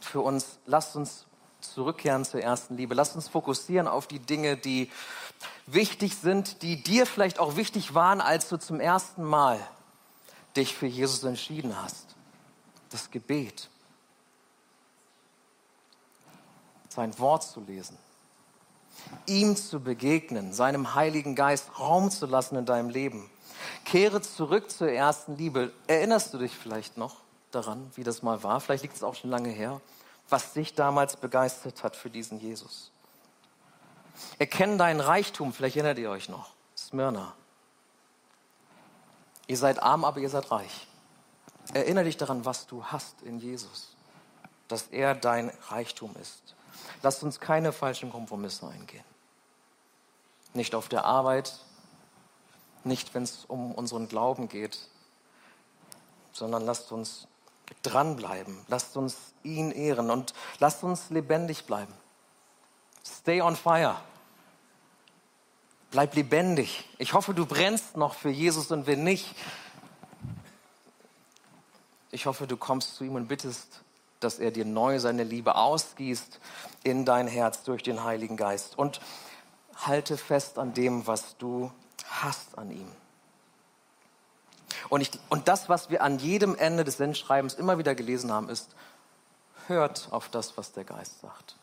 für 0.00 0.20
uns, 0.20 0.58
lasst 0.66 0.96
uns 0.96 1.26
zurückkehren 1.60 2.24
zur 2.24 2.40
ersten 2.40 2.76
Liebe. 2.76 2.94
Lasst 2.94 3.16
uns 3.16 3.28
fokussieren 3.28 3.88
auf 3.88 4.06
die 4.06 4.20
Dinge, 4.20 4.56
die 4.56 4.90
wichtig 5.66 6.16
sind, 6.16 6.62
die 6.62 6.82
dir 6.82 7.06
vielleicht 7.06 7.38
auch 7.38 7.56
wichtig 7.56 7.94
waren, 7.94 8.20
als 8.20 8.48
du 8.48 8.58
zum 8.58 8.80
ersten 8.80 9.24
Mal 9.24 9.58
dich 10.56 10.74
für 10.74 10.86
Jesus 10.86 11.22
entschieden 11.24 11.80
hast. 11.80 12.16
Das 12.90 13.10
Gebet. 13.10 13.68
Sein 16.88 17.18
Wort 17.18 17.44
zu 17.44 17.60
lesen. 17.60 17.98
Ihm 19.26 19.56
zu 19.56 19.80
begegnen, 19.80 20.52
seinem 20.52 20.94
Heiligen 20.94 21.34
Geist 21.34 21.78
Raum 21.78 22.10
zu 22.10 22.26
lassen 22.26 22.56
in 22.56 22.66
deinem 22.66 22.90
Leben. 22.90 23.30
Kehre 23.84 24.20
zurück 24.20 24.70
zur 24.70 24.90
ersten 24.90 25.36
Liebe. 25.36 25.72
Erinnerst 25.86 26.32
du 26.32 26.38
dich 26.38 26.52
vielleicht 26.52 26.96
noch 26.96 27.16
daran, 27.50 27.90
wie 27.94 28.04
das 28.04 28.22
mal 28.22 28.42
war? 28.42 28.60
Vielleicht 28.60 28.82
liegt 28.82 28.96
es 28.96 29.02
auch 29.02 29.14
schon 29.14 29.30
lange 29.30 29.50
her 29.50 29.80
was 30.28 30.52
dich 30.52 30.74
damals 30.74 31.16
begeistert 31.16 31.82
hat 31.82 31.96
für 31.96 32.10
diesen 32.10 32.38
Jesus. 32.38 32.90
Erkenn 34.38 34.78
deinen 34.78 35.00
Reichtum, 35.00 35.52
vielleicht 35.52 35.76
erinnert 35.76 35.98
ihr 35.98 36.10
euch 36.10 36.28
noch, 36.28 36.50
Smyrna. 36.76 37.34
Ihr 39.46 39.56
seid 39.56 39.82
arm, 39.82 40.04
aber 40.04 40.20
ihr 40.20 40.28
seid 40.28 40.50
reich. 40.50 40.86
Erinnere 41.72 42.04
dich 42.04 42.16
daran, 42.16 42.44
was 42.44 42.66
du 42.66 42.84
hast 42.84 43.22
in 43.22 43.38
Jesus, 43.38 43.96
dass 44.68 44.88
er 44.88 45.14
dein 45.14 45.50
Reichtum 45.68 46.14
ist. 46.20 46.54
Lasst 47.02 47.22
uns 47.22 47.40
keine 47.40 47.72
falschen 47.72 48.10
Kompromisse 48.10 48.68
eingehen. 48.68 49.04
Nicht 50.54 50.74
auf 50.74 50.88
der 50.88 51.04
Arbeit, 51.04 51.52
nicht 52.84 53.14
wenn 53.14 53.22
es 53.22 53.44
um 53.46 53.72
unseren 53.72 54.08
Glauben 54.08 54.48
geht, 54.48 54.78
sondern 56.32 56.64
lasst 56.64 56.92
uns 56.92 57.28
dranbleiben. 57.82 58.64
Lasst 58.68 58.96
uns 58.96 59.16
ihn 59.42 59.70
ehren 59.70 60.10
und 60.10 60.34
lasst 60.58 60.82
uns 60.82 61.10
lebendig 61.10 61.64
bleiben. 61.64 61.92
Stay 63.04 63.40
on 63.40 63.56
fire. 63.56 63.96
Bleib 65.90 66.14
lebendig. 66.14 66.88
Ich 66.98 67.14
hoffe, 67.14 67.34
du 67.34 67.46
brennst 67.46 67.96
noch 67.96 68.14
für 68.14 68.30
Jesus 68.30 68.70
und 68.70 68.86
wenn 68.86 69.04
nicht, 69.04 69.34
ich 72.10 72.26
hoffe, 72.26 72.46
du 72.46 72.56
kommst 72.56 72.96
zu 72.96 73.04
ihm 73.04 73.14
und 73.14 73.28
bittest, 73.28 73.82
dass 74.20 74.38
er 74.38 74.50
dir 74.50 74.64
neu 74.64 74.98
seine 74.98 75.24
Liebe 75.24 75.54
ausgießt 75.54 76.40
in 76.82 77.04
dein 77.04 77.28
Herz 77.28 77.62
durch 77.62 77.82
den 77.82 78.04
Heiligen 78.04 78.36
Geist. 78.36 78.78
Und 78.78 79.00
halte 79.74 80.16
fest 80.16 80.58
an 80.58 80.74
dem, 80.74 81.06
was 81.06 81.36
du 81.38 81.70
hast 82.04 82.58
an 82.58 82.70
ihm. 82.70 82.88
Und, 84.88 85.00
ich, 85.00 85.10
und 85.28 85.48
das, 85.48 85.68
was 85.68 85.90
wir 85.90 86.02
an 86.02 86.18
jedem 86.18 86.54
Ende 86.54 86.84
des 86.84 86.96
Sendschreibens 86.96 87.54
immer 87.54 87.78
wieder 87.78 87.94
gelesen 87.94 88.32
haben, 88.32 88.48
ist, 88.48 88.74
hört 89.66 90.08
auf 90.10 90.28
das, 90.28 90.56
was 90.56 90.72
der 90.72 90.84
Geist 90.84 91.20
sagt. 91.20 91.56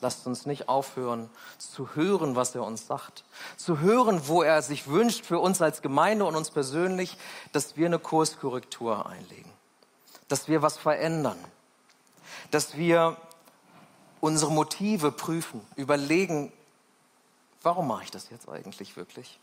Lasst 0.00 0.26
uns 0.28 0.46
nicht 0.46 0.68
aufhören 0.68 1.28
zu 1.58 1.96
hören, 1.96 2.36
was 2.36 2.54
er 2.54 2.62
uns 2.62 2.86
sagt. 2.86 3.24
Zu 3.56 3.80
hören, 3.80 4.28
wo 4.28 4.42
er 4.42 4.62
sich 4.62 4.86
wünscht 4.86 5.24
für 5.24 5.40
uns 5.40 5.60
als 5.60 5.82
Gemeinde 5.82 6.24
und 6.24 6.36
uns 6.36 6.50
persönlich, 6.50 7.18
dass 7.52 7.76
wir 7.76 7.86
eine 7.86 7.98
Kurskorrektur 7.98 9.06
einlegen. 9.06 9.50
Dass 10.28 10.46
wir 10.46 10.62
was 10.62 10.76
verändern. 10.76 11.38
Dass 12.50 12.76
wir 12.76 13.16
unsere 14.20 14.50
Motive 14.50 15.12
prüfen, 15.12 15.60
überlegen, 15.76 16.52
warum 17.62 17.88
mache 17.88 18.04
ich 18.04 18.10
das 18.10 18.30
jetzt 18.30 18.48
eigentlich 18.48 18.96
wirklich? 18.96 19.38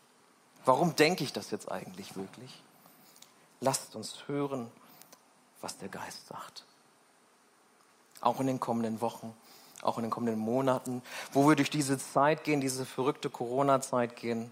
Warum 0.65 0.95
denke 0.95 1.23
ich 1.23 1.31
das 1.31 1.51
jetzt 1.51 1.71
eigentlich 1.71 2.15
wirklich? 2.15 2.61
Lasst 3.61 3.95
uns 3.95 4.27
hören, 4.27 4.71
was 5.61 5.77
der 5.77 5.89
Geist 5.89 6.27
sagt. 6.27 6.63
Auch 8.21 8.39
in 8.39 8.47
den 8.47 8.59
kommenden 8.59 9.01
Wochen, 9.01 9.33
auch 9.81 9.97
in 9.97 10.03
den 10.03 10.11
kommenden 10.11 10.39
Monaten, 10.39 11.01
wo 11.31 11.47
wir 11.47 11.55
durch 11.55 11.69
diese 11.69 11.97
Zeit 11.99 12.43
gehen, 12.43 12.61
diese 12.61 12.85
verrückte 12.85 13.29
Corona-Zeit 13.29 14.15
gehen, 14.15 14.51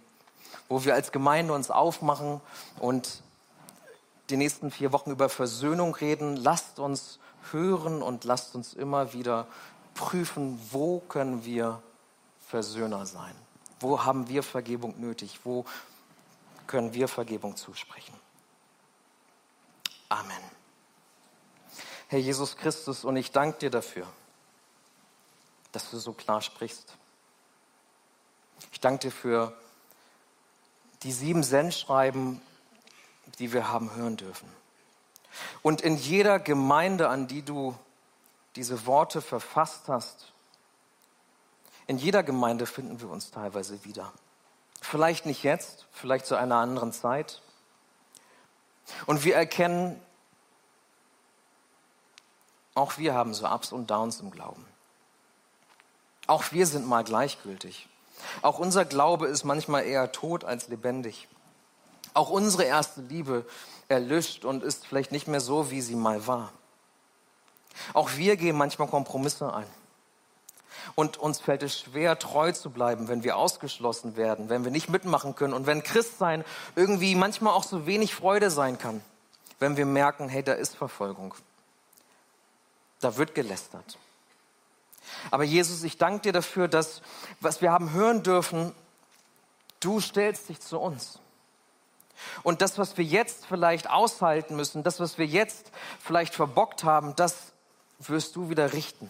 wo 0.70 0.86
wir 0.86 0.94
als 0.94 1.12
Gemeinde 1.12 1.54
uns 1.54 1.72
aufmachen 1.72 2.42
und 2.80 3.24
die 4.30 4.38
nächsten 4.38 4.72
vier 4.72 4.92
Wochen 4.92 5.12
über 5.12 5.30
Versöhnung 5.30 5.96
reden. 5.96 6.38
Lasst 6.38 6.80
uns 6.80 7.20
hören 7.52 8.02
und 8.02 8.24
lasst 8.24 8.56
uns 8.56 8.74
immer 8.74 9.14
wieder 9.14 9.48
prüfen, 9.94 10.60
wo 10.72 11.00
können 11.00 11.46
wir 11.46 11.82
Versöhner 12.48 13.06
sein? 13.06 13.36
Wo 13.80 14.04
haben 14.04 14.30
wir 14.30 14.44
Vergebung 14.44 15.00
nötig? 15.00 15.40
Wo 15.44 15.66
können 16.68 16.94
wir 16.94 17.08
Vergebung 17.08 17.56
zusprechen? 17.56 18.14
Amen. 20.10 20.44
Herr 22.08 22.20
Jesus 22.20 22.56
Christus, 22.56 23.04
und 23.04 23.16
ich 23.16 23.32
danke 23.32 23.58
dir 23.60 23.70
dafür, 23.72 24.08
dass 25.72 25.90
du 25.90 25.98
so 25.98 26.14
klar 26.14 26.42
sprichst. 26.42 26.96
Ich 28.72 28.80
danke 28.80 29.08
dir 29.08 29.12
für 29.12 29.58
die 31.02 31.12
sieben 31.12 31.44
Sendschreiben, 31.44 32.40
die 33.40 33.52
wir 33.52 33.70
haben 33.70 33.96
hören 33.96 34.18
dürfen. 34.18 34.48
Und 35.62 35.82
in 35.82 35.98
jeder 35.98 36.40
Gemeinde, 36.40 37.10
an 37.10 37.28
die 37.28 37.42
du 37.42 37.76
diese 38.56 38.86
Worte 38.86 39.22
verfasst 39.22 39.88
hast, 39.88 40.32
in 41.88 41.98
jeder 41.98 42.24
Gemeinde 42.24 42.66
finden 42.66 43.02
wir 43.02 43.10
uns 43.10 43.32
teilweise 43.32 43.84
wieder. 43.84 44.14
Vielleicht 44.82 45.26
nicht 45.26 45.44
jetzt, 45.44 45.86
vielleicht 45.92 46.26
zu 46.26 46.36
einer 46.36 46.58
anderen 46.58 46.94
Zeit, 46.94 47.42
und 49.06 49.24
wir 49.24 49.36
erkennen, 49.36 50.00
auch 52.76 52.98
wir 52.98 53.14
haben 53.14 53.34
so 53.34 53.48
Ups 53.48 53.72
und 53.72 53.90
Downs 53.90 54.20
im 54.20 54.32
Glauben. 54.32 54.66
Auch 56.28 56.52
wir 56.52 56.66
sind 56.68 56.88
mal 56.88 57.04
gleichgültig. 57.04 57.88
Auch 58.42 58.60
unser 58.60 58.86
Glaube 58.86 59.28
ist 59.28 59.44
manchmal 59.44 59.84
eher 59.84 60.12
tot 60.12 60.44
als 60.44 60.70
lebendig. 60.70 61.28
Auch 62.14 62.30
unsere 62.30 62.64
erste 62.64 63.02
Liebe 63.02 63.46
erlischt 63.94 64.44
und 64.46 64.64
ist 64.64 64.86
vielleicht 64.86 65.12
nicht 65.12 65.28
mehr 65.28 65.40
so, 65.40 65.72
wie 65.72 65.82
sie 65.82 65.96
mal 65.96 66.28
war. 66.28 66.52
Auch 67.94 68.12
wir 68.18 68.36
gehen 68.36 68.58
manchmal 68.58 68.88
Kompromisse 68.88 69.54
ein. 69.54 69.68
Und 70.96 71.18
uns 71.18 71.40
fällt 71.40 71.64
es 71.64 71.80
schwer, 71.80 72.20
treu 72.20 72.52
zu 72.52 72.70
bleiben, 72.70 73.08
wenn 73.08 73.24
wir 73.24 73.38
ausgeschlossen 73.38 74.16
werden, 74.16 74.50
wenn 74.50 74.64
wir 74.64 74.72
nicht 74.72 74.90
mitmachen 74.90 75.36
können 75.36 75.54
und 75.54 75.66
wenn 75.66 75.82
Christsein 75.82 76.44
irgendwie 76.76 77.16
manchmal 77.16 77.54
auch 77.54 77.64
so 77.64 77.86
wenig 77.86 78.14
Freude 78.14 78.52
sein 78.52 78.78
kann, 78.78 79.02
wenn 79.60 79.78
wir 79.78 79.86
merken, 79.86 80.30
hey, 80.30 80.44
da 80.44 80.54
ist 80.54 80.76
Verfolgung. 80.76 81.34
Da 83.00 83.18
wird 83.18 83.34
gelästert. 83.34 83.98
Aber 85.32 85.44
Jesus, 85.44 85.84
ich 85.84 85.98
danke 85.98 86.22
dir 86.22 86.34
dafür, 86.34 86.68
dass, 86.68 87.02
was 87.40 87.62
wir 87.62 87.72
haben 87.72 87.92
hören 87.92 88.24
dürfen, 88.24 88.74
du 89.80 90.00
stellst 90.00 90.50
dich 90.50 90.60
zu 90.60 90.80
uns. 90.80 91.20
Und 92.44 92.62
das, 92.62 92.78
was 92.78 92.98
wir 92.98 93.06
jetzt 93.06 93.46
vielleicht 93.46 93.90
aushalten 93.90 94.56
müssen, 94.56 94.84
das, 94.84 95.00
was 95.00 95.18
wir 95.18 95.26
jetzt 95.26 95.72
vielleicht 96.00 96.34
verbockt 96.34 96.84
haben, 96.84 97.16
das 97.16 97.54
wirst 98.00 98.36
du 98.36 98.50
wieder 98.50 98.74
richten. 98.74 99.10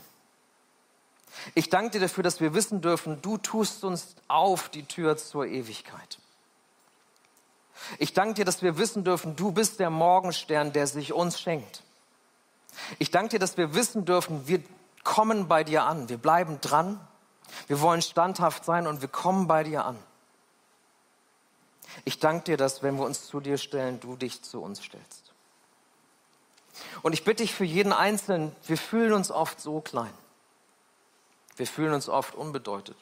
Ich 1.55 1.69
danke 1.69 1.91
dir 1.91 2.01
dafür, 2.01 2.23
dass 2.23 2.39
wir 2.39 2.53
wissen 2.53 2.81
dürfen, 2.81 3.21
du 3.21 3.37
tust 3.37 3.83
uns 3.83 4.15
auf 4.27 4.69
die 4.69 4.83
Tür 4.83 5.17
zur 5.17 5.47
Ewigkeit. 5.47 6.19
Ich 7.97 8.13
danke 8.13 8.35
dir, 8.35 8.45
dass 8.45 8.61
wir 8.61 8.77
wissen 8.77 9.03
dürfen, 9.03 9.35
du 9.35 9.51
bist 9.51 9.79
der 9.79 9.89
Morgenstern, 9.89 10.71
der 10.73 10.87
sich 10.87 11.11
uns 11.11 11.41
schenkt. 11.41 11.83
Ich 12.99 13.11
danke 13.11 13.29
dir, 13.29 13.39
dass 13.39 13.57
wir 13.57 13.73
wissen 13.73 14.05
dürfen, 14.05 14.47
wir 14.47 14.63
kommen 15.03 15.47
bei 15.47 15.63
dir 15.63 15.83
an. 15.83 16.09
Wir 16.09 16.17
bleiben 16.17 16.59
dran. 16.61 16.99
Wir 17.67 17.81
wollen 17.81 18.01
standhaft 18.01 18.65
sein 18.65 18.87
und 18.87 19.01
wir 19.01 19.09
kommen 19.09 19.47
bei 19.47 19.63
dir 19.63 19.85
an. 19.85 19.97
Ich 22.05 22.19
danke 22.19 22.45
dir, 22.45 22.57
dass 22.57 22.83
wenn 22.83 22.97
wir 22.97 23.05
uns 23.05 23.27
zu 23.27 23.39
dir 23.39 23.57
stellen, 23.57 23.99
du 23.99 24.15
dich 24.15 24.41
zu 24.41 24.61
uns 24.61 24.83
stellst. 24.83 25.31
Und 27.01 27.13
ich 27.13 27.23
bitte 27.23 27.43
dich 27.43 27.53
für 27.53 27.65
jeden 27.65 27.93
Einzelnen, 27.93 28.55
wir 28.65 28.77
fühlen 28.77 29.13
uns 29.13 29.31
oft 29.31 29.61
so 29.61 29.81
klein. 29.81 30.13
Wir 31.55 31.67
fühlen 31.67 31.93
uns 31.93 32.09
oft 32.09 32.33
unbedeutet, 32.33 32.97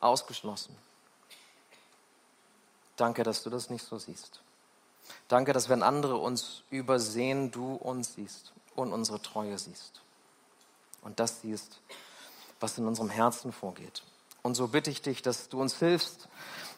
ausgeschlossen. 0.00 0.74
Danke, 2.96 3.22
dass 3.22 3.42
du 3.42 3.50
das 3.50 3.70
nicht 3.70 3.84
so 3.84 3.98
siehst. 3.98 4.40
Danke, 5.28 5.52
dass 5.52 5.68
wenn 5.68 5.82
andere 5.82 6.16
uns 6.16 6.62
übersehen, 6.70 7.50
du 7.50 7.74
uns 7.74 8.14
siehst 8.14 8.52
und 8.74 8.92
unsere 8.92 9.20
Treue 9.20 9.58
siehst. 9.58 10.00
Und 11.02 11.20
das 11.20 11.42
siehst, 11.42 11.80
was 12.60 12.78
in 12.78 12.86
unserem 12.86 13.10
Herzen 13.10 13.52
vorgeht. 13.52 14.02
Und 14.42 14.54
so 14.54 14.68
bitte 14.68 14.90
ich 14.90 15.02
dich, 15.02 15.22
dass 15.22 15.48
du 15.48 15.60
uns 15.60 15.78
hilfst, 15.78 16.28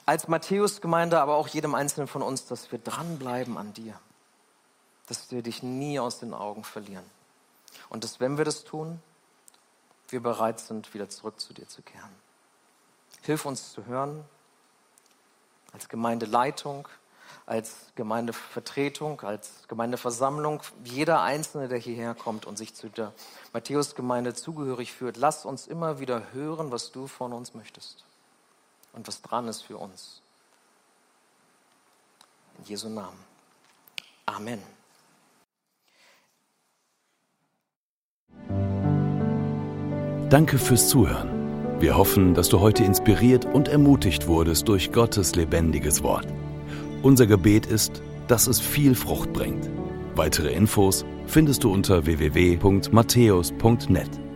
als 0.07 0.29
Matthäus-Gemeinde, 0.29 1.21
aber 1.21 1.37
auch 1.37 1.49
jedem 1.49 1.75
Einzelnen 1.75 2.09
von 2.09 2.23
uns, 2.23 2.47
dass 2.47 2.73
wir 2.73 2.79
dranbleiben 2.79 3.57
an 3.57 3.73
dir. 3.73 3.99
Dass 5.07 5.31
wir 5.31 5.43
dich 5.43 5.63
nie 5.63 5.99
aus 5.99 6.19
den 6.19 6.35
Augen 6.35 6.65
verlieren. 6.65 7.05
Und 7.89 8.05
dass, 8.05 8.21
wenn 8.21 8.39
wir 8.39 8.45
das 8.45 8.65
tun, 8.65 9.01
wir 10.09 10.21
bereit 10.21 10.61
sind, 10.61 10.93
wieder 10.95 11.09
zurück 11.09 11.41
zu 11.41 11.53
dir 11.53 11.69
zu 11.69 11.83
kehren. 11.83 12.11
Hilf 13.23 13.45
uns 13.45 13.73
zu 13.73 13.87
hören, 13.87 14.25
als 15.73 15.89
Gemeindeleitung, 15.89 16.89
als 17.47 17.93
Gemeindevertretung, 17.95 19.21
als 19.21 19.69
Gemeindeversammlung, 19.69 20.63
jeder 20.85 21.23
Einzelne, 21.23 21.69
der 21.69 21.79
hierher 21.79 22.15
kommt 22.15 22.47
und 22.47 22.57
sich 22.57 22.75
zu 22.75 22.89
der 22.89 23.13
Matthäus-Gemeinde 23.53 24.35
zugehörig 24.35 24.93
fühlt, 24.93 25.17
lass 25.17 25.45
uns 25.45 25.67
immer 25.67 26.01
wieder 26.01 26.33
hören, 26.33 26.73
was 26.73 26.91
du 26.91 27.07
von 27.07 27.33
uns 27.33 27.55
möchtest 27.55 28.05
und 28.93 29.07
was 29.07 29.23
dran 29.23 29.49
ist 29.49 29.63
für 29.63 29.77
uns. 29.77 30.21
In 32.59 32.65
Jesu 32.65 32.89
Namen. 32.89 33.19
Amen. 34.27 34.61
Danke 40.29 40.59
fürs 40.59 40.89
Zuhören. 40.89 41.41
Wir 41.81 41.97
hoffen, 41.97 42.35
dass 42.35 42.49
du 42.49 42.61
heute 42.61 42.85
inspiriert 42.85 43.47
und 43.47 43.67
ermutigt 43.67 44.29
wurdest 44.29 44.69
durch 44.69 44.93
Gottes 44.93 45.35
lebendiges 45.35 46.03
Wort. 46.03 46.27
Unser 47.03 47.27
Gebet 47.27 47.67
ist, 47.67 48.03
dass 48.29 48.47
es 48.47 48.61
viel 48.61 48.95
Frucht 48.95 49.33
bringt. 49.33 49.69
Weitere 50.15 50.53
Infos 50.53 51.05
findest 51.27 51.65
du 51.65 51.73
unter 51.73 52.07
www.matthäus.net. 52.07 54.30